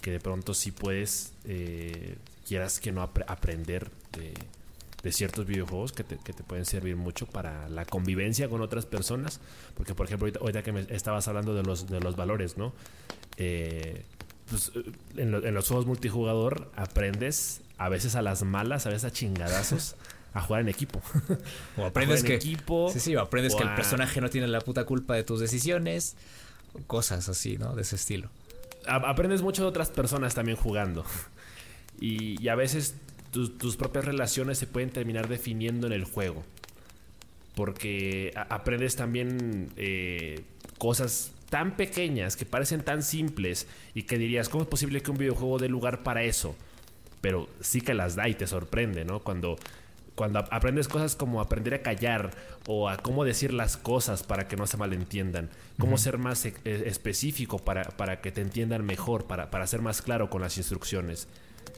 que 0.00 0.10
de 0.10 0.20
pronto 0.20 0.54
sí 0.54 0.70
puedes, 0.70 1.32
eh, 1.44 2.16
quieras 2.46 2.80
que 2.80 2.92
no 2.92 3.02
ap 3.02 3.18
aprender 3.26 3.90
de, 4.12 4.34
de, 5.02 5.12
ciertos 5.12 5.46
videojuegos 5.46 5.92
que 5.92 6.04
te, 6.04 6.18
que 6.18 6.32
te, 6.32 6.42
pueden 6.42 6.64
servir 6.64 6.96
mucho 6.96 7.26
para 7.26 7.68
la 7.68 7.84
convivencia 7.84 8.48
con 8.48 8.60
otras 8.60 8.86
personas. 8.86 9.40
Porque, 9.76 9.94
por 9.94 10.06
ejemplo, 10.06 10.26
ahorita, 10.26 10.40
ahorita 10.40 10.62
que 10.62 10.72
me 10.72 10.86
estabas 10.90 11.28
hablando 11.28 11.54
de 11.54 11.62
los, 11.62 11.88
de 11.88 12.00
los 12.00 12.16
valores, 12.16 12.56
¿no? 12.56 12.72
Eh, 13.36 14.04
pues, 14.48 14.72
en, 15.16 15.30
lo, 15.30 15.44
en, 15.44 15.54
los 15.54 15.66
juegos 15.66 15.86
multijugador 15.86 16.70
aprendes 16.76 17.62
a 17.78 17.88
veces 17.88 18.14
a 18.14 18.22
las 18.22 18.42
malas, 18.42 18.86
a 18.86 18.90
veces 18.90 19.04
a 19.04 19.10
chingadazos. 19.10 19.96
a 20.34 20.40
jugar 20.40 20.62
en 20.62 20.68
equipo. 20.68 21.00
O 21.76 21.84
aprendes 21.84 22.22
que 22.22 22.34
equipo. 22.34 22.90
Sí, 22.92 23.00
sí, 23.00 23.16
o 23.16 23.20
aprendes 23.20 23.54
o 23.54 23.58
que 23.58 23.64
a... 23.64 23.68
el 23.70 23.74
personaje 23.74 24.20
no 24.20 24.30
tiene 24.30 24.46
la 24.48 24.60
puta 24.60 24.84
culpa 24.84 25.14
de 25.14 25.24
tus 25.24 25.40
decisiones. 25.40 26.16
Cosas 26.86 27.28
así, 27.28 27.58
¿no? 27.58 27.74
De 27.74 27.82
ese 27.82 27.96
estilo. 27.96 28.30
A 28.86 28.96
aprendes 28.96 29.42
mucho 29.42 29.62
de 29.62 29.68
otras 29.68 29.90
personas 29.90 30.34
también 30.34 30.56
jugando. 30.56 31.04
Y, 32.00 32.42
y 32.42 32.48
a 32.48 32.56
veces 32.56 32.96
tu, 33.32 33.48
tus 33.48 33.76
propias 33.76 34.04
relaciones 34.04 34.58
se 34.58 34.68
pueden 34.68 34.90
terminar 34.90 35.26
definiendo 35.26 35.88
en 35.88 35.92
el 35.92 36.04
juego. 36.04 36.44
Porque 37.56 38.32
aprendes 38.36 38.94
también 38.94 39.70
eh, 39.76 40.44
cosas 40.78 41.32
tan 41.50 41.76
pequeñas 41.76 42.36
que 42.36 42.46
parecen 42.46 42.82
tan 42.82 43.02
simples 43.02 43.66
y 43.94 44.04
que 44.04 44.16
dirías, 44.16 44.48
¿cómo 44.48 44.62
es 44.62 44.68
posible 44.68 45.02
que 45.02 45.10
un 45.10 45.18
videojuego 45.18 45.58
dé 45.58 45.68
lugar 45.68 46.04
para 46.04 46.22
eso? 46.22 46.54
Pero 47.20 47.48
sí 47.60 47.80
que 47.80 47.94
las 47.94 48.14
da 48.14 48.28
y 48.28 48.34
te 48.34 48.46
sorprende, 48.46 49.04
¿no? 49.04 49.20
Cuando 49.20 49.56
cuando 50.14 50.40
aprendes 50.50 50.88
cosas 50.88 51.16
como 51.16 51.40
aprender 51.40 51.74
a 51.74 51.82
callar 51.82 52.32
o 52.66 52.88
a 52.88 52.98
cómo 52.98 53.24
decir 53.24 53.52
las 53.52 53.76
cosas 53.76 54.22
para 54.22 54.46
que 54.46 54.56
no 54.56 54.66
se 54.66 54.76
malentiendan, 54.76 55.48
cómo 55.78 55.92
uh 55.92 55.94
-huh. 55.96 56.00
ser 56.00 56.18
más 56.18 56.44
e 56.44 56.54
específico 56.64 57.58
para, 57.58 57.84
para, 57.84 58.20
que 58.20 58.30
te 58.30 58.42
entiendan 58.42 58.84
mejor, 58.84 59.26
para, 59.26 59.50
para, 59.50 59.66
ser 59.66 59.80
más 59.80 60.02
claro 60.02 60.28
con 60.28 60.42
las 60.42 60.58
instrucciones. 60.58 61.28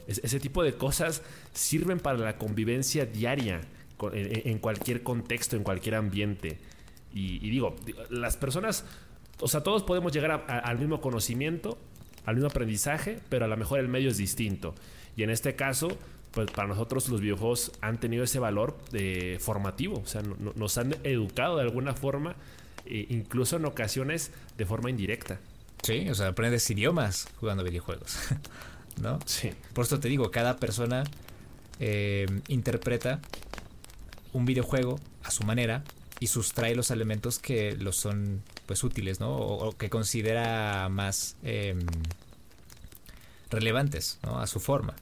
Es, 0.07 0.19
ese 0.23 0.39
tipo 0.39 0.63
de 0.63 0.73
cosas 0.73 1.21
sirven 1.53 1.99
para 1.99 2.17
la 2.19 2.37
convivencia 2.37 3.05
diaria 3.05 3.61
en, 4.13 4.59
cualquier 4.59 5.03
contexto, 5.03 5.55
en 5.55 5.63
cualquier 5.63 5.95
ambiente. 5.95 6.57
Y, 7.13 7.49
digo, 7.49 7.75
las 8.09 8.35
personas, 8.35 8.83
o 9.39 9.47
sea, 9.47 9.61
todos 9.63 9.83
podemos 9.83 10.11
llegar 10.11 10.45
al 10.47 10.79
mismo 10.79 10.99
conocimiento, 10.99 11.77
al 12.25 12.35
mismo 12.35 12.49
aprendizaje, 12.49 13.19
pero 13.29 13.45
a 13.45 13.47
lo 13.47 13.55
mejor 13.55 13.79
el 13.79 13.87
medio 13.87 14.09
es 14.09 14.17
distinto. 14.17 14.75
Y 15.15 15.23
en 15.23 15.29
este 15.29 15.55
caso, 15.55 15.97
pues 16.31 16.51
para 16.51 16.67
nosotros 16.67 17.07
los 17.07 17.21
videojuegos 17.21 17.71
han 17.79 17.99
tenido 17.99 18.25
ese 18.25 18.39
valor 18.39 18.77
eh, 18.91 19.37
formativo, 19.39 19.99
o 19.99 20.05
sea, 20.05 20.21
no, 20.21 20.51
nos 20.55 20.77
han 20.77 20.95
educado 21.03 21.55
de 21.55 21.61
alguna 21.63 21.93
forma, 21.93 22.35
eh, 22.85 23.07
incluso 23.09 23.55
en 23.55 23.65
ocasiones 23.65 24.31
de 24.57 24.65
forma 24.65 24.89
indirecta. 24.89 25.39
Sí, 25.81 26.09
o 26.09 26.15
sea, 26.15 26.27
aprendes 26.27 26.69
idiomas 26.69 27.29
jugando 27.39 27.63
videojuegos, 27.63 28.17
¿no? 29.01 29.19
Sí. 29.25 29.51
Por 29.73 29.85
eso 29.85 29.99
te 29.99 30.07
digo, 30.07 30.31
cada 30.31 30.57
persona 30.57 31.03
eh, 31.79 32.25
interpreta 32.47 33.19
un 34.33 34.45
videojuego 34.45 34.99
a 35.23 35.31
su 35.31 35.43
manera 35.43 35.83
y 36.19 36.27
sustrae 36.27 36.75
los 36.75 36.91
elementos 36.91 37.39
que 37.39 37.75
los 37.75 37.97
son 37.97 38.41
pues 38.65 38.83
útiles, 38.83 39.19
¿no? 39.19 39.35
O, 39.35 39.69
o 39.69 39.77
que 39.77 39.89
considera 39.89 40.89
más 40.89 41.35
eh, 41.43 41.75
relevantes, 43.49 44.19
¿no? 44.23 44.39
A 44.39 44.47
su 44.47 44.59
forma 44.59 44.95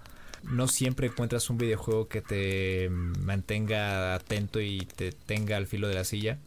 no 0.44 0.68
siempre 0.68 1.08
encuentras 1.08 1.50
un 1.50 1.58
videojuego 1.58 2.08
que 2.08 2.22
te 2.22 2.90
mantenga 2.90 4.16
atento 4.16 4.60
y 4.60 4.80
te 4.80 5.12
tenga 5.12 5.58
al 5.58 5.68
filo 5.68 5.88
de 5.88 5.96
la 5.96 6.04
silla. 6.04 6.38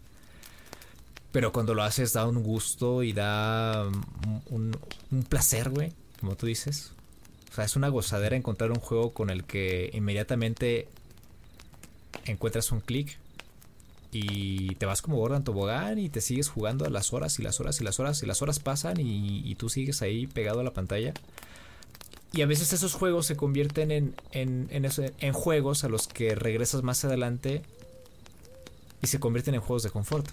Pero 1.32 1.52
cuando 1.52 1.74
lo 1.74 1.82
haces 1.82 2.12
da 2.12 2.26
un 2.26 2.42
gusto 2.42 3.02
y 3.02 3.12
da 3.12 3.87
un, 4.50 4.76
un 5.11 5.22
placer, 5.24 5.70
güey, 5.70 5.92
como 6.20 6.37
tú 6.37 6.46
dices. 6.46 6.92
Sea, 7.56 7.64
es 7.64 7.74
una 7.74 7.88
gozadera 7.88 8.36
encontrar 8.36 8.70
un 8.70 8.80
juego 8.80 9.14
con 9.14 9.30
el 9.30 9.44
que 9.44 9.88
inmediatamente 9.94 10.88
encuentras 12.26 12.70
un 12.70 12.80
clic 12.80 13.16
y 14.12 14.74
te 14.74 14.84
vas 14.84 15.00
como 15.00 15.16
gordo 15.16 15.36
en 15.36 15.44
tobogán 15.44 15.98
y 15.98 16.10
te 16.10 16.20
sigues 16.20 16.50
jugando 16.50 16.84
a 16.84 16.90
las 16.90 17.14
horas 17.14 17.38
y 17.38 17.42
las 17.42 17.58
horas 17.58 17.80
y 17.80 17.84
las 17.84 17.98
horas 17.98 18.22
y 18.22 18.26
las 18.26 18.42
horas 18.42 18.58
pasan 18.58 19.00
y, 19.00 19.54
tú 19.54 19.70
sigues 19.70 20.02
ahí 20.02 20.26
pegado 20.26 20.60
a 20.60 20.64
la 20.64 20.74
pantalla. 20.74 21.14
Y 22.34 22.42
a 22.42 22.46
veces 22.46 22.74
esos 22.74 22.92
juegos 22.92 23.24
se 23.24 23.36
convierten 23.36 23.90
en, 23.90 24.14
en, 24.32 24.68
en, 24.70 25.32
juegos 25.32 25.82
a 25.82 25.88
los 25.88 26.08
que 26.08 26.34
regresas 26.34 26.82
más 26.82 27.06
adelante 27.06 27.62
y 29.00 29.06
se 29.06 29.18
convierten 29.18 29.54
en 29.54 29.62
juegos 29.62 29.82
de 29.82 29.88
confort. 29.88 30.28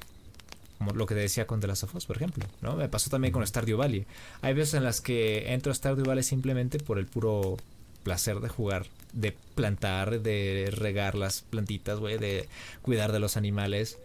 Como 0.83 0.97
lo 0.97 1.05
que 1.05 1.15
decía 1.15 1.47
con 1.47 1.61
The 1.61 1.67
Last 1.67 1.83
of 1.83 1.95
Us, 1.95 2.05
por 2.05 2.17
ejemplo. 2.17 2.45
¿no? 2.61 2.75
Me 2.75 2.89
pasó 2.89 3.09
también 3.09 3.31
con 3.31 3.45
Stardew 3.47 3.77
Valley. 3.77 4.05
Hay 4.41 4.53
veces 4.53 4.73
en 4.73 4.83
las 4.83 4.99
que 4.99 5.53
entro 5.53 5.71
a 5.71 5.75
Stardew 5.75 6.05
Valley 6.05 6.23
simplemente 6.23 6.77
por 6.77 6.99
el 6.99 7.05
puro 7.05 7.55
placer 8.03 8.41
de 8.41 8.49
jugar, 8.49 8.87
de 9.13 9.33
plantar, 9.55 10.19
de 10.19 10.69
regar 10.73 11.15
las 11.15 11.41
plantitas, 11.41 11.99
güey, 11.99 12.17
de 12.17 12.49
cuidar 12.81 13.13
de 13.13 13.21
los 13.21 13.37
animales, 13.37 13.97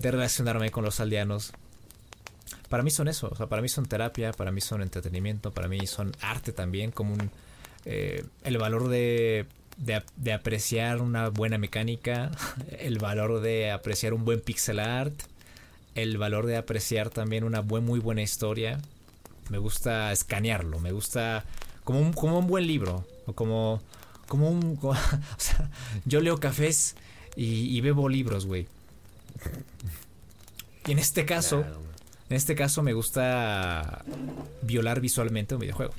de 0.00 0.10
relacionarme 0.10 0.72
con 0.72 0.84
los 0.84 0.98
aldeanos. 0.98 1.52
Para 2.68 2.82
mí 2.82 2.90
son 2.90 3.06
eso, 3.06 3.28
o 3.30 3.36
sea, 3.36 3.46
para 3.46 3.62
mí 3.62 3.68
son 3.68 3.86
terapia, 3.86 4.32
para 4.32 4.50
mí 4.50 4.60
son 4.60 4.82
entretenimiento, 4.82 5.52
para 5.52 5.68
mí 5.68 5.86
son 5.86 6.12
arte 6.20 6.52
también, 6.52 6.90
como 6.90 7.14
un... 7.14 7.30
Eh, 7.84 8.24
el 8.42 8.58
valor 8.58 8.88
de, 8.88 9.46
de, 9.76 10.32
apreciar 10.32 11.00
una 11.00 11.28
buena 11.28 11.56
mecánica, 11.56 12.32
el 12.80 12.98
valor 12.98 13.40
de 13.40 13.70
apreciar 13.70 14.12
un 14.12 14.24
buen 14.24 14.40
pixel 14.40 14.80
art, 14.80 15.14
el 15.94 16.18
valor 16.18 16.46
de 16.46 16.56
apreciar 16.56 17.10
también 17.10 17.44
una 17.44 17.60
buen, 17.60 17.84
muy 17.84 18.00
buena 18.00 18.22
historia. 18.22 18.80
Me 19.48 19.58
gusta 19.58 20.12
escanearlo, 20.12 20.78
me 20.78 20.92
gusta 20.92 21.44
como 21.84 22.00
un, 22.00 22.12
como 22.12 22.38
un 22.38 22.46
buen 22.46 22.66
libro 22.66 23.04
como, 23.34 23.80
como 24.28 24.50
un... 24.50 24.78
o 24.82 24.94
sea, 25.36 25.70
yo 26.04 26.20
leo 26.20 26.38
cafés 26.38 26.96
y, 27.36 27.80
bebo 27.80 28.08
libros, 28.08 28.46
güey. 28.46 28.66
Y 30.86 30.92
en 30.92 30.98
este 30.98 31.24
caso, 31.24 31.64
en 32.28 32.36
este 32.36 32.54
caso 32.54 32.82
me 32.82 32.92
gusta 32.92 34.04
violar 34.62 35.00
visualmente 35.00 35.54
un 35.54 35.60
videojuego. 35.60 35.94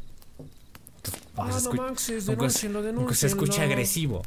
Ah, 1.38 1.50
no 1.50 3.14
se 3.14 3.28
escucha 3.28 3.64
agresivo. 3.64 4.24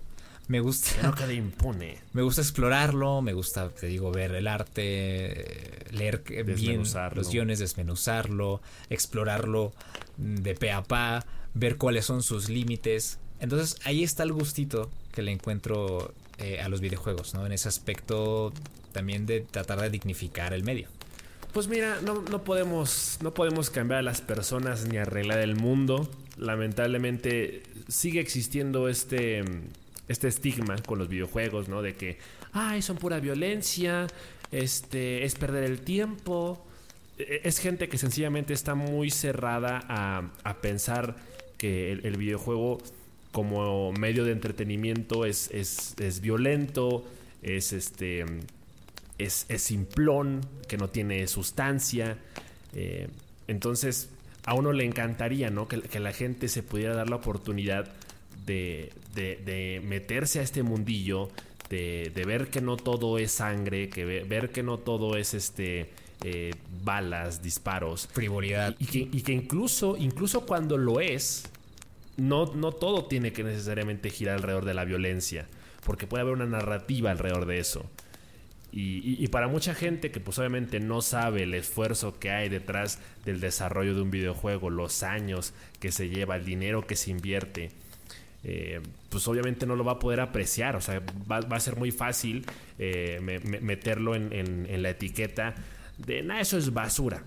Me 0.49 0.61
gusta. 0.61 0.91
No 1.03 1.33
impune. 1.33 1.99
Me 2.13 2.23
gusta 2.23 2.43
explorarlo, 2.43 3.23
me 3.23 3.33
gusta, 3.33 3.71
te 3.71 3.87
digo, 3.87 4.13
ver 4.13 4.35
el 4.35 4.47
arte, 4.47 5.87
leer 5.91 6.23
bien 6.45 6.83
los 7.15 7.31
guiones, 7.31 7.59
desmenuzarlo, 7.59 8.61
explorarlo 8.91 9.73
de 10.17 10.55
pe 10.55 10.71
a 10.71 10.83
pa, 10.83 11.25
ver 11.55 11.77
cuáles 11.77 12.05
son 12.05 12.23
sus 12.23 12.49
límites. 12.49 13.19
Entonces 13.41 13.79
ahí 13.85 14.05
está 14.05 14.23
el 14.23 14.33
gustito 14.33 14.91
que 15.13 15.23
le 15.23 15.33
encuentro 15.33 16.13
eh, 16.39 16.61
a 16.61 16.69
los 16.69 16.81
videojuegos, 16.81 17.35
¿no? 17.35 17.47
En 17.47 17.53
ese 17.53 17.69
aspecto 17.69 18.53
también 18.93 19.27
de 19.27 19.41
tratar 19.41 19.81
de 19.81 19.91
dignificar 19.91 20.53
el 20.53 20.63
medio. 20.63 20.89
Pues 21.53 21.69
mira, 21.69 22.01
no, 22.03 22.23
no, 22.23 22.43
podemos, 22.43 23.19
no 23.23 23.33
podemos 23.33 23.71
cambiar 23.71 24.01
a 24.01 24.03
las 24.03 24.21
personas 24.21 24.87
ni 24.87 24.97
arreglar 24.97 25.39
el 25.39 25.55
mundo. 25.55 26.09
Lamentablemente 26.37 27.63
sigue 27.89 28.21
existiendo 28.21 28.89
este, 28.89 29.45
este 30.09 30.29
estigma 30.29 30.77
con 30.87 30.99
los 30.99 31.09
videojuegos, 31.09 31.69
¿no? 31.69 31.83
De 31.83 31.95
que, 31.95 32.19
ay, 32.53 32.83
son 32.83 32.97
pura 32.97 33.21
violencia, 33.21 34.07
este, 34.51 35.25
es 35.25 35.35
perder 35.35 35.65
el 35.65 35.81
tiempo. 35.81 36.65
E, 37.19 37.41
es 37.45 37.59
gente 37.59 37.89
que 37.89 37.99
sencillamente 37.99 38.53
está 38.53 38.75
muy 38.75 39.11
cerrada 39.11 39.81
a, 39.89 40.31
a 40.45 40.55
pensar 40.61 41.17
que 41.59 41.93
el, 41.93 42.17
videojuego 42.17 42.79
como 43.33 43.93
medio 43.93 44.25
de 44.25 44.33
entretenimiento 44.33 45.25
es, 45.25 45.51
es, 45.51 46.21
violento, 46.21 47.05
es 47.43 47.73
este 47.73 48.25
es, 49.19 49.47
simplón, 49.57 50.43
que 50.69 50.77
no 50.77 50.89
tiene 50.89 51.27
sustancia. 51.27 52.19
Eh, 52.75 53.09
entonces, 53.49 54.11
a 54.45 54.55
uno 54.55 54.73
le 54.73 54.85
encantaría, 54.85 55.51
¿no? 55.51 55.69
Que, 55.69 55.99
la 55.99 56.13
gente 56.13 56.49
se 56.49 56.63
pudiera 56.63 56.95
dar 56.95 57.09
la 57.09 57.17
oportunidad 57.17 57.91
de, 58.47 58.93
de, 59.15 59.81
meterse 59.85 60.41
a 60.41 60.43
este 60.43 60.63
mundillo, 60.63 61.31
de, 61.69 62.11
ver 62.27 62.49
que 62.49 62.61
no 62.61 62.77
todo 62.77 63.19
es 63.19 63.33
sangre, 63.33 63.89
que 63.89 64.05
ver 64.05 64.51
que 64.51 64.63
no 64.63 64.79
todo 64.79 65.17
es 65.17 65.35
este. 65.35 65.91
Eh, 66.27 66.53
balas, 66.83 67.43
disparos. 67.43 68.09
Frivolidad. 68.13 68.75
Y, 68.79 68.87
que, 68.87 68.99
y 69.01 69.21
que, 69.23 69.33
incluso, 69.33 69.95
incluso 69.99 70.47
cuando 70.47 70.79
lo 70.79 71.01
es, 71.01 71.45
no, 72.17 72.47
no 72.55 72.73
todo 72.73 73.05
tiene 73.05 73.33
que 73.33 73.45
necesariamente 73.45 74.09
girar 74.09 74.37
alrededor 74.37 74.65
de 74.65 74.73
la 74.73 74.85
violencia, 74.87 75.47
porque 75.85 76.07
puede 76.07 76.23
haber 76.23 76.35
una 76.35 76.47
narrativa 76.47 77.11
alrededor 77.11 77.45
de 77.45 77.59
eso. 77.59 77.85
Y, 78.77 79.29
para 79.29 79.47
mucha 79.47 79.73
gente 79.73 80.11
que 80.11 80.19
pues 80.19 80.37
obviamente 80.41 80.81
no 80.81 81.01
sabe 81.01 81.45
el 81.45 81.55
esfuerzo 81.55 82.19
que 82.19 82.31
hay 82.31 82.49
detrás 82.49 82.99
del 83.25 83.39
desarrollo 83.39 83.95
de 83.95 84.03
un 84.03 84.11
videojuego, 84.11 84.69
los 84.69 85.05
años 85.05 85.55
que 85.79 85.93
se 85.93 86.09
lleva, 86.09 86.35
el 86.35 86.45
dinero 86.45 86.85
que 86.85 86.97
se 86.97 87.13
invierte, 87.13 87.71
eh, 88.45 88.81
pues 89.09 89.27
obviamente 89.27 89.65
no 89.65 89.75
lo 89.75 89.85
va 89.85 89.93
a 89.93 89.99
poder 89.99 90.21
apreciar. 90.21 90.77
O 90.77 90.81
sea, 90.81 91.03
va, 91.31 91.39
a 91.39 91.61
ser 91.61 91.77
muy 91.77 91.91
fácil 91.91 92.45
eh, 92.79 93.19
meterlo 93.63 94.15
en, 94.15 94.83
la 94.83 94.91
etiqueta 94.91 95.55
de, 95.99 96.23
nada, 96.23 96.41
eso 96.41 96.59
es 96.59 96.73
basura. 96.73 97.23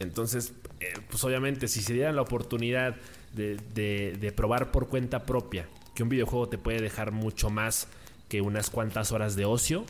Entonces, 0.00 0.52
eh, 0.80 0.92
pues 1.08 1.22
obviamente 1.24 1.68
si 1.68 1.82
se 1.82 1.92
dieran 1.92 2.16
la 2.16 2.22
oportunidad 2.22 2.96
de, 3.34 4.32
probar 4.36 4.72
por 4.72 4.88
cuenta 4.88 5.24
propia 5.24 5.68
que 5.94 6.02
un 6.02 6.08
videojuego 6.08 6.48
te 6.48 6.58
puede 6.58 6.80
dejar 6.80 7.12
mucho 7.12 7.50
más 7.50 7.88
que 8.28 8.40
unas 8.40 8.70
cuantas 8.70 9.12
horas 9.12 9.36
de 9.36 9.44
ocio, 9.44 9.84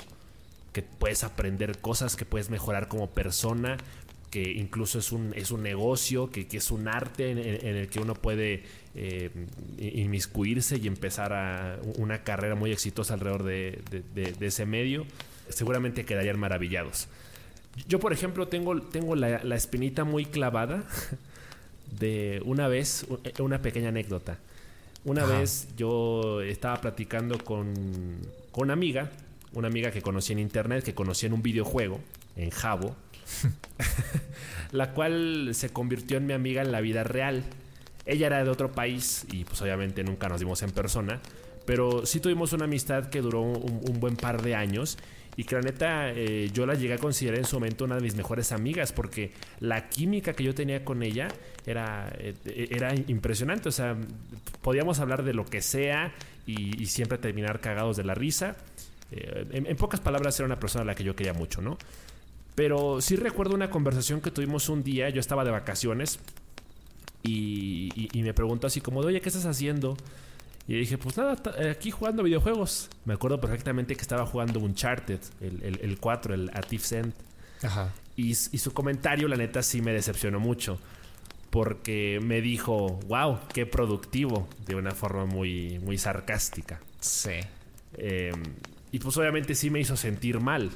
que 0.72 0.82
puedes 0.82 1.24
aprender 1.24 1.78
cosas, 1.78 2.16
que 2.16 2.24
puedes 2.24 2.50
mejorar 2.50 2.88
como 2.88 3.10
persona, 3.10 3.78
que 4.30 4.42
incluso 4.52 4.98
es 4.98 5.12
un, 5.12 5.32
es 5.34 5.50
un 5.50 5.62
negocio, 5.62 6.30
que, 6.30 6.46
es 6.50 6.70
un 6.70 6.88
arte 6.88 7.30
en, 7.30 7.38
el 7.76 7.88
que 7.88 8.00
uno 8.00 8.14
puede 8.14 8.64
eh, 8.94 9.30
inmiscuirse 9.78 10.76
y 10.78 10.86
empezar 10.86 11.32
a 11.32 11.78
una 11.96 12.22
carrera 12.22 12.54
muy 12.54 12.72
exitosa 12.72 13.14
alrededor 13.14 13.42
de, 13.42 13.80
ese 14.40 14.66
medio, 14.66 15.06
seguramente 15.48 16.04
quedarían 16.04 16.38
maravillados. 16.38 17.08
Yo, 17.88 18.00
por 18.00 18.12
ejemplo, 18.12 18.48
tengo, 18.48 18.80
tengo 18.82 19.14
la, 19.14 19.42
la 19.44 19.56
espinita 19.56 20.04
muy 20.04 20.24
clavada 20.24 20.84
de 21.98 22.42
una 22.44 22.68
vez, 22.68 23.06
eh, 23.24 23.42
una 23.42 23.62
pequeña 23.62 23.88
anécdota. 23.88 24.38
Una 25.04 25.24
vez 25.24 25.68
yo 25.76 26.42
estaba 26.42 26.80
platicando 26.80 27.38
con, 27.38 27.72
con 28.50 28.64
una 28.64 28.72
amiga, 28.74 29.10
una 29.52 29.68
amiga 29.68 29.90
que 29.90 30.02
conocí 30.02 30.32
en 30.32 30.38
internet, 30.38 30.84
que 30.84 30.92
conocí 30.92 31.24
en 31.24 31.32
un 31.32 31.40
videojuego, 31.40 32.00
en 32.38 32.48
Jabo, 32.50 32.96
la 34.72 34.92
cual 34.92 35.50
se 35.52 35.68
convirtió 35.68 36.16
en 36.16 36.26
mi 36.26 36.32
amiga 36.32 36.62
en 36.62 36.72
la 36.72 36.80
vida 36.80 37.04
real. 37.04 37.44
Ella 38.06 38.28
era 38.28 38.42
de 38.42 38.48
otro 38.48 38.72
país 38.72 39.26
y 39.30 39.44
pues 39.44 39.60
obviamente 39.60 40.02
nunca 40.02 40.30
nos 40.30 40.40
vimos 40.40 40.62
en 40.62 40.70
persona, 40.70 41.20
pero 41.66 42.06
sí 42.06 42.20
tuvimos 42.20 42.54
una 42.54 42.64
amistad 42.64 43.10
que 43.10 43.20
duró 43.20 43.42
un 43.42 44.00
buen 44.00 44.16
par 44.16 44.40
de 44.40 44.54
años 44.54 44.96
y 45.38 45.44
que 45.44 45.54
la 45.54 45.60
neta 45.60 46.10
eh, 46.10 46.50
yo 46.52 46.66
la 46.66 46.74
llegué 46.74 46.94
a 46.94 46.98
considerar 46.98 47.38
en 47.38 47.44
su 47.44 47.54
momento 47.54 47.84
una 47.84 47.94
de 47.94 48.00
mis 48.00 48.16
mejores 48.16 48.50
amigas 48.50 48.92
porque 48.92 49.30
la 49.60 49.88
química 49.88 50.32
que 50.32 50.42
yo 50.42 50.52
tenía 50.52 50.84
con 50.84 51.00
ella 51.04 51.28
era, 51.64 52.12
eh, 52.18 52.34
era 52.72 52.92
impresionante. 53.06 53.68
O 53.68 53.72
sea, 53.72 53.96
podíamos 54.62 54.98
hablar 54.98 55.22
de 55.22 55.34
lo 55.34 55.44
que 55.44 55.62
sea 55.62 56.12
y, 56.44 56.84
siempre 56.86 57.18
terminar 57.18 57.60
cagados 57.60 57.96
de 57.96 58.02
la 58.02 58.14
risa. 58.14 58.56
Eh, 59.12 59.46
en, 59.52 59.76
pocas 59.76 60.00
palabras 60.00 60.36
era 60.40 60.46
una 60.46 60.58
persona 60.58 60.82
a 60.82 60.86
la 60.86 60.96
que 60.96 61.04
yo 61.04 61.14
quería 61.14 61.34
mucho, 61.34 61.62
¿no? 61.62 61.78
Pero 62.58 63.00
sí 63.00 63.14
recuerdo 63.14 63.54
una 63.54 63.70
conversación 63.70 64.20
que 64.20 64.32
tuvimos 64.32 64.68
un 64.68 64.82
día, 64.82 65.10
yo 65.10 65.20
estaba 65.20 65.44
de 65.44 65.52
vacaciones 65.52 66.18
y, 67.22 67.88
y 67.94 68.22
me 68.24 68.34
preguntó 68.34 68.66
así 68.66 68.80
como, 68.80 68.98
oye, 68.98 69.20
¿qué 69.20 69.28
estás 69.28 69.46
haciendo? 69.46 69.96
Y 70.66 70.74
dije, 70.74 70.98
pues 70.98 71.16
nada, 71.16 71.40
aquí 71.70 71.92
jugando 71.92 72.24
videojuegos. 72.24 72.90
Me 73.04 73.14
acuerdo 73.14 73.40
perfectamente 73.40 73.94
que 73.94 74.02
estaba 74.02 74.26
jugando 74.26 74.58
Uncharted, 74.58 75.20
el, 75.40 75.62
el, 75.62 75.78
el 75.82 76.00
4, 76.00 76.34
el 76.34 76.50
A 76.50 76.60
End. 76.90 77.14
Ajá. 77.62 77.94
Y, 78.16 78.34
su 78.34 78.74
comentario, 78.74 79.28
la 79.28 79.36
neta, 79.36 79.62
sí 79.62 79.80
me 79.80 79.92
decepcionó 79.92 80.40
mucho. 80.40 80.80
Porque 81.50 82.18
me 82.20 82.40
dijo, 82.40 82.98
wow, 83.06 83.38
qué 83.54 83.66
productivo, 83.66 84.48
de 84.66 84.74
una 84.74 84.90
forma 84.90 85.26
muy, 85.26 85.78
muy 85.78 85.96
sarcástica. 85.96 86.80
Sí. 86.98 87.38
Em, 87.96 88.42
y 88.90 88.98
pues 88.98 89.16
obviamente 89.16 89.54
sí 89.54 89.70
me 89.70 89.78
hizo 89.78 89.96
sentir 89.96 90.40
mal. 90.40 90.72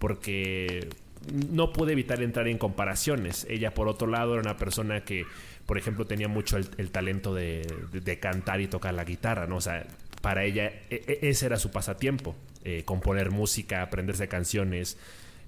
Porque 0.00 0.88
no 1.32 1.72
pude 1.72 1.92
evitar 1.92 2.20
entrar 2.22 2.48
en 2.48 2.58
comparaciones. 2.58 3.46
Ella, 3.48 3.72
por 3.72 3.86
otro 3.86 4.08
lado, 4.08 4.32
era 4.32 4.42
una 4.42 4.56
persona 4.56 5.04
que 5.04 5.26
por 5.70 5.78
ejemplo, 5.78 6.04
tenía 6.04 6.26
mucho 6.26 6.56
el, 6.56 6.90
talento 6.90 7.32
de, 7.32 8.18
cantar 8.20 8.60
y 8.60 8.66
tocar 8.66 8.92
la 8.92 9.04
guitarra, 9.04 9.46
¿no? 9.46 9.58
O 9.58 9.60
sea, 9.60 9.86
para 10.20 10.42
ella 10.42 10.66
e, 10.90 11.04
e, 11.06 11.28
ese 11.30 11.46
era 11.46 11.58
su 11.58 11.70
pasatiempo, 11.70 12.34
eh, 12.64 12.82
componer 12.84 13.30
música, 13.30 13.80
aprenderse 13.80 14.26
canciones. 14.26 14.96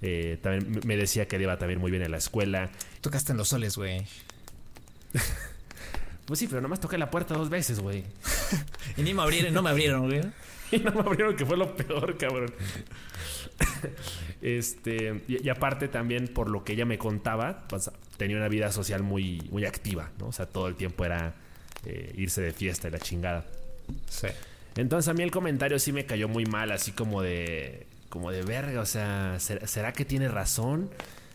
Eh, 0.01 0.39
también 0.41 0.81
me 0.87 0.97
decía 0.97 1.27
que 1.27 1.39
le 1.39 1.43
iba 1.43 1.59
también 1.59 1.81
muy 1.81 1.91
bien 1.91 2.05
en 2.05 2.13
la 2.13 2.19
escuela. 2.19 2.71
Tocaste 3.01 3.33
en 3.33 3.39
los 3.39 3.49
soles, 3.49 3.77
güey. 3.77 4.07
pues 6.27 6.39
sí, 6.39 6.47
pero 6.47 6.61
nomás 6.61 6.79
toqué 6.79 6.99
la 6.99 7.11
puerta 7.11 7.35
dos 7.35 7.51
veces, 7.51 7.81
güey. 7.81 8.05
y 8.97 9.03
ni 9.03 9.15
me 9.15 9.23
abrieron, 9.23 9.53
no 9.53 9.61
me 9.61 9.71
abrieron, 9.71 10.07
güey. 10.07 10.21
y 10.77 10.79
no 10.79 10.93
me 10.93 11.01
abrieron, 11.01 11.37
que 11.37 11.47
fue 11.47 11.57
lo 11.57 11.77
peor, 11.77 12.17
cabrón. 12.17 12.53
este, 14.41 15.23
y, 15.29 15.49
aparte 15.49 15.89
también 15.89 16.29
por 16.29 16.49
lo 16.49 16.65
que 16.65 16.73
ella 16.73 16.85
me 16.85 16.99
contaba, 16.99 17.65
pues, 17.69 17.91
tenía 18.17 18.37
una 18.37 18.49
vida 18.49 18.73
social 18.73 19.03
muy, 19.03 19.41
muy 19.51 19.65
activa, 19.65 20.11
¿no? 20.19 20.29
O 20.29 20.33
sea, 20.33 20.47
todo 20.47 20.69
el 20.69 20.77
tiempo 20.77 21.05
era 21.05 21.35
eh, 21.85 22.13
irse 22.17 22.41
de 22.41 22.53
fiesta 22.53 22.89
y 22.89 22.91
la 22.91 22.99
chingada. 22.99 23.45
Sí. 24.09 24.29
Entonces 24.77 25.09
a 25.09 25.15
mí 25.15 25.23
el 25.23 25.31
comentario 25.31 25.79
sí 25.79 25.93
me 25.93 26.07
cayó 26.07 26.29
muy 26.29 26.47
mal, 26.47 26.73
así 26.73 26.93
como 26.93 27.23
de, 27.23 27.87
como 28.09 28.31
de 28.31 28.43
verga, 28.43 28.81
o 28.81 28.87
sea, 28.87 29.39
¿será, 29.39 29.93
que 29.93 30.05
tiene 30.05 30.29
razón? 30.29 30.91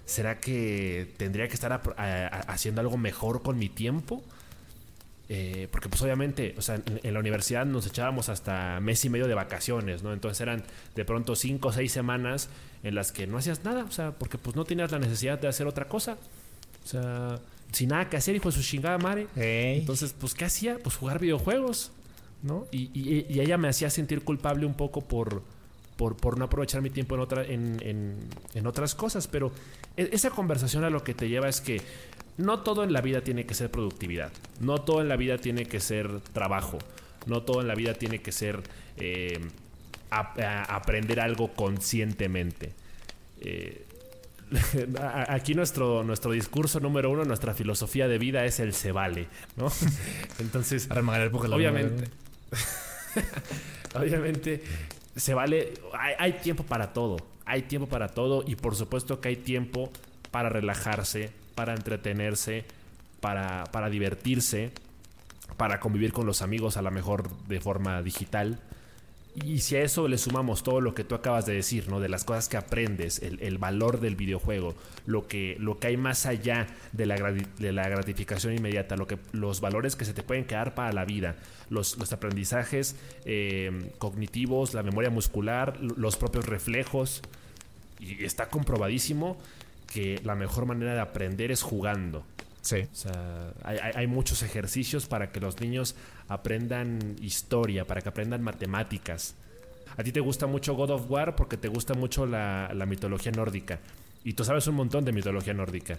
¿Será 0.05 0.39
que 0.39 1.13
tendría 1.17 1.47
que 1.47 1.53
estar 1.53 1.81
haciendo 2.47 2.81
algo 2.81 2.97
mejor 2.97 3.43
con 3.43 3.59
mi 3.59 3.69
tiempo? 3.69 4.23
Eh, 5.29 5.67
porque 5.71 5.89
pues 5.89 6.01
obviamente, 6.01 6.55
o 6.57 6.61
sea, 6.61 6.81
en, 7.03 7.13
la 7.13 7.19
universidad 7.19 7.65
nos 7.65 7.85
echábamos 7.85 8.29
hasta 8.29 8.79
mes 8.79 9.03
y 9.03 9.09
medio 9.09 9.27
de 9.27 9.33
vacaciones, 9.33 10.01
¿no? 10.01 10.13
Entonces 10.13 10.39
eran 10.39 10.63
de 10.95 11.03
pronto 11.03 11.35
cinco 11.35 11.67
o 11.67 11.71
seis 11.73 11.91
semanas 11.91 12.49
en 12.83 12.95
las 12.95 13.11
que 13.11 13.27
no 13.27 13.37
hacías 13.37 13.63
nada, 13.65 13.83
o 13.83 13.91
sea, 13.91 14.11
porque 14.11 14.37
pues 14.37 14.55
no 14.55 14.63
tenías 14.63 14.91
la 14.91 14.99
necesidad 14.99 15.39
de 15.39 15.49
hacer 15.49 15.67
otra 15.67 15.87
cosa. 15.89 16.17
O 16.85 16.87
sea, 16.87 17.39
sin 17.71 17.89
nada 17.89 18.09
que 18.09 18.17
hacer, 18.17 18.35
hijo 18.35 18.49
de 18.49 18.55
su 18.55 18.61
chingada 18.61 18.97
madre. 18.97 19.27
Entonces, 19.35 20.15
pues, 20.17 20.33
¿qué 20.33 20.45
hacía? 20.45 20.77
Pues 20.81 20.95
jugar 20.95 21.19
videojuegos, 21.19 21.91
¿no? 22.43 22.65
Y, 22.71 22.89
y, 22.93 23.39
ella 23.39 23.57
me 23.57 23.67
hacía 23.67 23.89
sentir 23.89 24.23
culpable 24.23 24.65
un 24.65 24.73
poco 24.73 25.01
por, 25.01 25.43
por, 25.97 26.15
por 26.15 26.37
no 26.37 26.45
aprovechar 26.45 26.81
mi 26.81 26.89
tiempo 26.89 27.15
en, 27.15 27.21
otra, 27.21 27.43
en, 27.43 27.81
en, 27.81 28.15
en 28.53 28.67
otras 28.67 28.95
cosas. 28.95 29.27
Pero 29.27 29.51
e, 29.97 30.09
esa 30.13 30.29
conversación 30.29 30.85
a 30.85 30.89
lo 30.89 31.03
que 31.03 31.13
te 31.13 31.27
lleva 31.27 31.49
es 31.49 31.59
que 31.59 31.81
no 32.37 32.59
todo 32.59 32.83
en 32.83 32.93
la 32.93 33.01
vida 33.01 33.21
tiene 33.21 33.45
que 33.45 33.53
ser 33.53 33.71
productividad, 33.71 34.31
no 34.59 34.79
todo 34.79 35.01
en 35.01 35.09
la 35.09 35.15
vida 35.15 35.37
tiene 35.37 35.65
que 35.65 35.79
ser 35.79 36.21
trabajo, 36.33 36.77
no 37.25 37.43
todo 37.43 37.61
en 37.61 37.67
la 37.67 37.75
vida 37.75 37.93
tiene 37.93 38.19
que 38.19 38.31
ser 38.31 38.61
eh, 38.97 39.39
aprender 40.09 41.19
algo 41.19 41.53
conscientemente. 41.53 42.73
Eh, 43.41 43.85
aquí 45.27 45.53
nuestro, 45.53 46.03
nuestro 46.03 46.31
discurso 46.31 46.79
número 46.79 47.09
uno, 47.09 47.25
nuestra 47.25 47.53
filosofía 47.53 48.07
de 48.07 48.17
vida 48.17 48.45
es 48.45 48.59
el 48.59 48.73
se 48.73 48.91
vale, 48.91 49.27
¿no? 49.55 49.67
Entonces, 50.39 50.87
obviamente, 50.89 52.09
obviamente, 53.95 54.63
se 55.15 55.33
vale, 55.33 55.73
hay 56.17 56.33
tiempo 56.33 56.63
para 56.63 56.93
todo, 56.93 57.17
hay 57.45 57.63
tiempo 57.63 57.87
para 57.87 58.09
todo 58.09 58.43
y 58.47 58.55
por 58.55 58.75
supuesto 58.75 59.19
que 59.19 59.29
hay 59.29 59.35
tiempo 59.37 59.91
para 60.31 60.49
relajarse, 60.49 61.31
para 61.57 61.73
entretenerse, 61.73 62.65
para, 63.19 63.63
para 63.71 63.89
divertirse, 63.89 64.71
para 65.57 65.79
convivir 65.79 66.13
con 66.13 66.27
los 66.27 66.43
amigos 66.43 66.77
a 66.77 66.83
lo 66.83 66.91
mejor 66.91 67.35
de 67.47 67.59
forma 67.59 68.03
digital. 68.03 68.59
Y 69.43 69.59
si 69.59 69.75
a 69.75 69.81
eso 69.81 70.07
le 70.07 70.19
sumamos 70.19 70.61
todo 70.61 70.81
lo 70.81 70.93
que 70.93 71.03
tú 71.03 71.15
acabas 71.15 71.47
de 71.47 71.53
decir, 71.53 71.89
¿no? 71.89 71.99
De 71.99 72.09
las 72.09 72.25
cosas 72.25 72.47
que 72.47 72.57
aprendes, 72.57 73.23
el, 73.23 73.57
valor 73.57 73.99
del 73.99 74.15
videojuego, 74.15 74.75
lo 75.07 75.27
que, 75.27 75.57
lo 75.59 75.79
que 75.79 75.87
hay 75.87 75.97
más 75.97 76.27
allá 76.27 76.67
de 76.91 77.07
la, 77.07 77.15
de 77.15 77.71
la 77.71 77.89
gratificación 77.89 78.53
inmediata, 78.53 78.95
lo 78.95 79.07
que, 79.07 79.17
los 79.31 79.59
valores 79.59 79.95
que 79.95 80.05
se 80.05 80.13
te 80.13 80.21
pueden 80.21 80.45
quedar 80.45 80.75
para 80.75 80.93
la 80.93 81.05
vida, 81.05 81.37
los, 81.71 81.97
los 81.97 82.13
aprendizajes 82.13 82.95
eh, 83.25 83.91
cognitivos, 83.97 84.75
la 84.75 84.83
memoria 84.83 85.09
muscular, 85.09 85.79
los 85.81 86.17
propios 86.17 86.45
reflejos. 86.45 87.23
Y 87.99 88.23
está 88.23 88.49
comprobadísimo 88.49 89.37
que 89.87 90.19
la 90.23 90.35
mejor 90.35 90.65
manera 90.65 90.93
de 90.93 90.99
aprender 90.99 91.51
es 91.51 91.61
jugando. 91.61 92.25
Sí. 92.61 92.81
O 92.91 92.95
sea, 92.95 93.53
hay, 93.63 94.07
muchos 94.07 94.43
ejercicios 94.43 95.07
para 95.07 95.31
que 95.31 95.39
los 95.39 95.59
niños 95.61 95.95
aprendan 96.27 97.15
historia, 97.21 97.85
para 97.85 98.01
que 98.01 98.09
aprendan 98.09 98.43
matemáticas. 98.43 99.35
A 99.95 100.03
ti 100.03 100.11
te 100.11 100.19
gusta 100.19 100.47
mucho 100.47 100.75
God 100.75 100.91
of 100.91 101.09
War 101.09 101.35
porque 101.35 101.55
te 101.55 101.69
gusta 101.69 101.93
mucho 101.93 102.25
la, 102.25 102.69
mitología 102.87 103.31
nórdica. 103.31 103.79
Y 104.23 104.33
tú 104.33 104.43
sabes 104.43 104.67
un 104.67 104.75
montón 104.75 105.05
de 105.05 105.13
mitología 105.13 105.53
nórdica. 105.53 105.97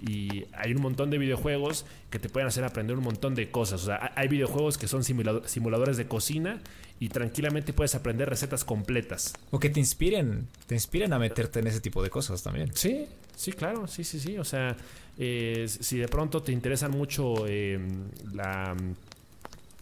Y 0.00 0.46
hay 0.52 0.72
un 0.72 0.82
montón 0.82 1.10
de 1.10 1.18
videojuegos 1.18 1.84
que 2.10 2.18
te 2.18 2.28
pueden 2.28 2.48
hacer 2.48 2.64
aprender 2.64 2.96
un 2.96 3.04
montón 3.04 3.34
de 3.34 3.50
cosas. 3.50 3.82
O 3.82 3.86
sea, 3.86 4.12
hay 4.16 4.28
videojuegos 4.28 4.78
que 4.78 4.88
son 4.88 5.04
simuladores 5.04 5.96
de 5.96 6.06
cocina 6.06 6.60
y 6.98 7.08
tranquilamente 7.08 7.72
puedes 7.72 7.94
aprender 7.94 8.28
recetas 8.28 8.64
completas. 8.64 9.34
O 9.50 9.58
que 9.58 9.70
te 9.70 9.80
inspiren, 9.80 10.48
te 10.66 10.74
inspiren 10.74 11.12
a 11.12 11.18
meterte 11.18 11.60
en 11.60 11.66
ese 11.66 11.80
tipo 11.80 12.02
de 12.02 12.10
cosas 12.10 12.42
también. 12.42 12.70
Sí, 12.74 13.06
Sí, 13.40 13.52
claro, 13.52 13.86
sí, 13.86 14.04
sí, 14.04 14.20
sí. 14.20 14.36
O 14.36 14.44
sea, 14.44 14.76
eh, 15.16 15.64
si 15.66 15.96
de 15.96 16.08
pronto 16.08 16.42
te 16.42 16.52
interesan 16.52 16.90
mucho 16.90 17.46
eh, 17.48 17.80
la, 18.34 18.76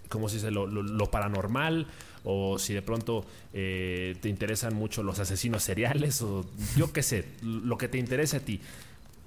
¿cómo 0.09 0.29
se 0.29 0.37
dice? 0.37 0.53
Lo, 0.53 1.07
paranormal, 1.11 1.89
o 2.23 2.57
si 2.57 2.73
de 2.73 2.83
pronto 2.83 3.27
eh, 3.53 4.15
te 4.21 4.29
interesan 4.29 4.75
mucho 4.75 5.03
los 5.03 5.19
asesinos 5.19 5.65
seriales, 5.65 6.23
o 6.23 6.47
yo 6.77 6.93
qué 6.93 7.03
sé, 7.03 7.25
lo 7.43 7.77
que 7.77 7.89
te 7.89 7.99
interese 7.99 8.37
a 8.37 8.41
ti. 8.41 8.61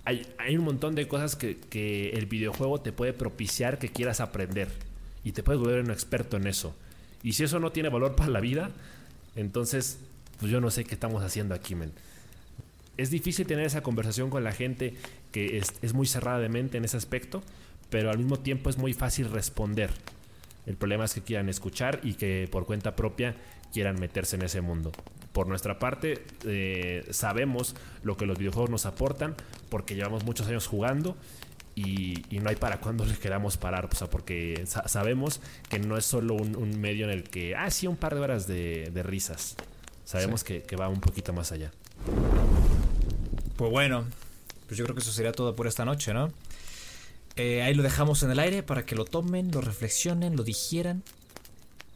Hay, 0.03 0.25
un 0.57 0.65
montón 0.65 0.95
de 0.95 1.07
cosas 1.07 1.35
que, 1.35 1.57
que, 1.57 2.09
el 2.11 2.25
videojuego 2.25 2.81
te 2.81 2.91
puede 2.91 3.13
propiciar 3.13 3.77
que 3.77 3.89
quieras 3.89 4.19
aprender 4.19 4.67
y 5.23 5.31
te 5.31 5.43
puedes 5.43 5.61
volver 5.61 5.83
un 5.83 5.91
experto 5.91 6.37
en 6.37 6.47
eso. 6.47 6.75
Y 7.23 7.33
si 7.33 7.43
eso 7.43 7.59
no 7.59 7.71
tiene 7.71 7.89
valor 7.89 8.15
para 8.15 8.29
la 8.29 8.39
vida, 8.39 8.71
entonces, 9.35 9.99
pues 10.39 10.51
yo 10.51 10.59
no 10.59 10.71
sé 10.71 10.85
qué 10.85 10.95
estamos 10.95 11.23
haciendo 11.23 11.53
aquí, 11.53 11.75
men 11.75 11.91
es 12.97 13.09
difícil 13.09 13.47
tener 13.47 13.65
esa 13.65 13.81
conversación 13.81 14.29
con 14.29 14.43
la 14.43 14.51
gente 14.51 14.95
que 15.31 15.57
es, 15.57 15.93
muy 15.93 16.05
cerrada 16.05 16.39
de 16.39 16.49
mente 16.49 16.77
en 16.77 16.85
ese 16.85 16.97
aspecto, 16.97 17.41
pero 17.89 18.11
al 18.11 18.17
mismo 18.17 18.37
tiempo 18.37 18.69
es 18.69 18.77
muy 18.77 18.93
fácil 18.93 19.29
responder. 19.31 19.91
El 20.65 20.75
problema 20.75 21.05
es 21.05 21.13
que 21.13 21.21
quieran 21.21 21.49
escuchar 21.49 21.99
y 22.03 22.13
que 22.13 22.47
por 22.51 22.65
cuenta 22.65 22.95
propia 22.95 23.35
quieran 23.73 23.99
meterse 23.99 24.35
en 24.35 24.43
ese 24.43 24.61
mundo. 24.61 24.91
Por 25.33 25.47
nuestra 25.47 25.79
parte, 25.79 26.25
eh, 26.45 27.07
sabemos 27.11 27.75
lo 28.03 28.17
que 28.17 28.25
los 28.25 28.37
videojuegos 28.37 28.69
nos 28.69 28.85
aportan 28.85 29.35
porque 29.69 29.95
llevamos 29.95 30.25
muchos 30.25 30.47
años 30.47 30.67
jugando 30.67 31.15
y, 31.73 32.23
no 32.31 32.49
hay 32.49 32.55
para 32.55 32.79
cuándo 32.79 33.05
les 33.07 33.17
queramos 33.17 33.57
parar, 33.57 33.87
o 33.91 33.95
sea, 33.95 34.09
porque 34.09 34.65
sabemos 34.65 35.41
que 35.69 35.79
no 35.79 35.97
es 35.97 36.05
solo 36.05 36.35
un, 36.35 36.79
medio 36.79 37.05
en 37.05 37.11
el 37.11 37.23
que, 37.23 37.55
ah, 37.55 37.71
sí, 37.71 37.87
un 37.87 37.95
par 37.95 38.15
de 38.15 38.21
horas 38.21 38.47
de, 38.47 39.03
risas. 39.03 39.55
Sabemos 40.03 40.43
que, 40.43 40.63
que 40.63 40.75
va 40.75 40.89
un 40.89 40.99
poquito 40.99 41.31
más 41.31 41.51
allá. 41.51 41.71
Pues 43.55 43.71
bueno, 43.71 44.05
pues 44.67 44.77
yo 44.77 44.83
creo 44.83 44.95
que 44.95 45.01
eso 45.01 45.11
sería 45.11 45.31
todo 45.31 45.55
por 45.55 45.67
esta 45.67 45.85
noche, 45.85 46.13
¿no? 46.13 46.31
Eh, 47.35 47.61
ahí 47.61 47.73
lo 47.73 47.83
dejamos 47.83 48.23
en 48.23 48.31
el 48.31 48.39
aire 48.39 48.63
para 48.63 48.85
que 48.85 48.95
lo 48.95 49.05
tomen, 49.05 49.51
lo 49.51 49.61
reflexionen, 49.61 50.35
lo 50.35 50.43
digieran. 50.43 51.03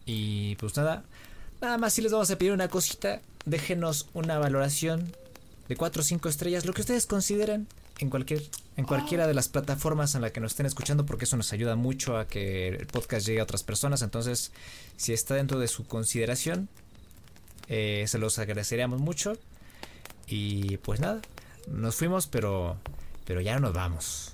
Y 0.05 0.55
pues 0.55 0.77
nada, 0.77 1.03
nada 1.65 1.77
más 1.77 1.93
si 1.93 2.01
les 2.01 2.11
vamos 2.11 2.31
a 2.31 2.37
pedir 2.37 2.53
una 2.53 2.67
cosita, 2.67 3.21
déjenos 3.45 4.07
una 4.13 4.37
valoración 4.39 5.11
de 5.67 5.75
4 5.75 6.01
o 6.01 6.03
5 6.03 6.29
estrellas, 6.29 6.65
lo 6.65 6.73
que 6.73 6.81
ustedes 6.81 7.05
consideren 7.05 7.67
en 7.99 8.09
cualquier 8.09 8.43
en 8.77 8.83
cualquiera 8.83 9.25
de 9.25 9.33
las 9.33 9.47
plataformas 9.47 10.15
en 10.15 10.21
la 10.21 10.31
que 10.31 10.41
nos 10.41 10.51
estén 10.51 10.65
escuchando 10.65 11.05
porque 11.05 11.23
eso 11.23 11.37
nos 11.37 11.53
ayuda 11.53 11.77
mucho 11.77 12.17
a 12.17 12.27
que 12.27 12.67
el 12.67 12.87
podcast 12.87 13.25
llegue 13.25 13.39
a 13.39 13.43
otras 13.43 13.63
personas 13.63 14.01
entonces 14.01 14.51
si 14.97 15.13
está 15.13 15.35
dentro 15.35 15.59
de 15.59 15.69
su 15.69 15.87
consideración 15.87 16.67
eh, 17.69 18.03
se 18.07 18.17
los 18.17 18.37
agradeceríamos 18.37 18.99
mucho 18.99 19.37
y 20.27 20.75
pues 20.77 20.99
nada 20.99 21.21
nos 21.67 21.95
fuimos, 21.95 22.27
pero, 22.27 22.77
pero 23.25 23.41
ya 23.41 23.55
no 23.55 23.61
nos 23.61 23.73
vamos. 23.73 24.33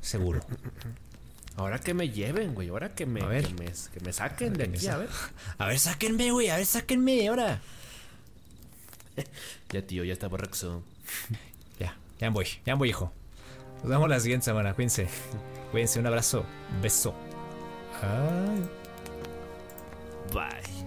Seguro. 0.00 0.40
Ahora 1.56 1.78
que 1.78 1.94
me 1.94 2.08
lleven, 2.10 2.54
güey. 2.54 2.68
Ahora 2.68 2.94
que 2.94 3.06
me, 3.06 3.20
que 3.20 3.54
me, 3.54 3.66
que 3.66 4.00
me 4.02 4.12
saquen 4.12 4.54
de 4.54 4.64
aquí, 4.64 4.86
a 4.86 4.96
ver. 4.96 5.08
A 5.58 5.66
ver, 5.66 5.78
sáquenme, 5.78 6.30
güey. 6.30 6.48
A 6.48 6.56
ver, 6.56 6.66
sáquenme 6.66 7.28
ahora. 7.28 7.60
ya, 9.70 9.86
tío, 9.86 10.04
ya 10.04 10.12
está 10.12 10.28
borraxo. 10.28 10.82
ya, 11.78 11.96
ya 12.18 12.30
voy. 12.30 12.46
Ya 12.64 12.74
voy, 12.74 12.90
hijo. 12.90 13.12
Nos 13.82 13.88
vemos 13.88 14.08
la 14.08 14.20
siguiente 14.20 14.44
semana. 14.44 14.74
Cuídense. 14.74 15.08
Cuídense. 15.70 15.98
Un 15.98 16.06
abrazo. 16.06 16.44
Beso. 16.80 17.14
Bye. 20.32 20.79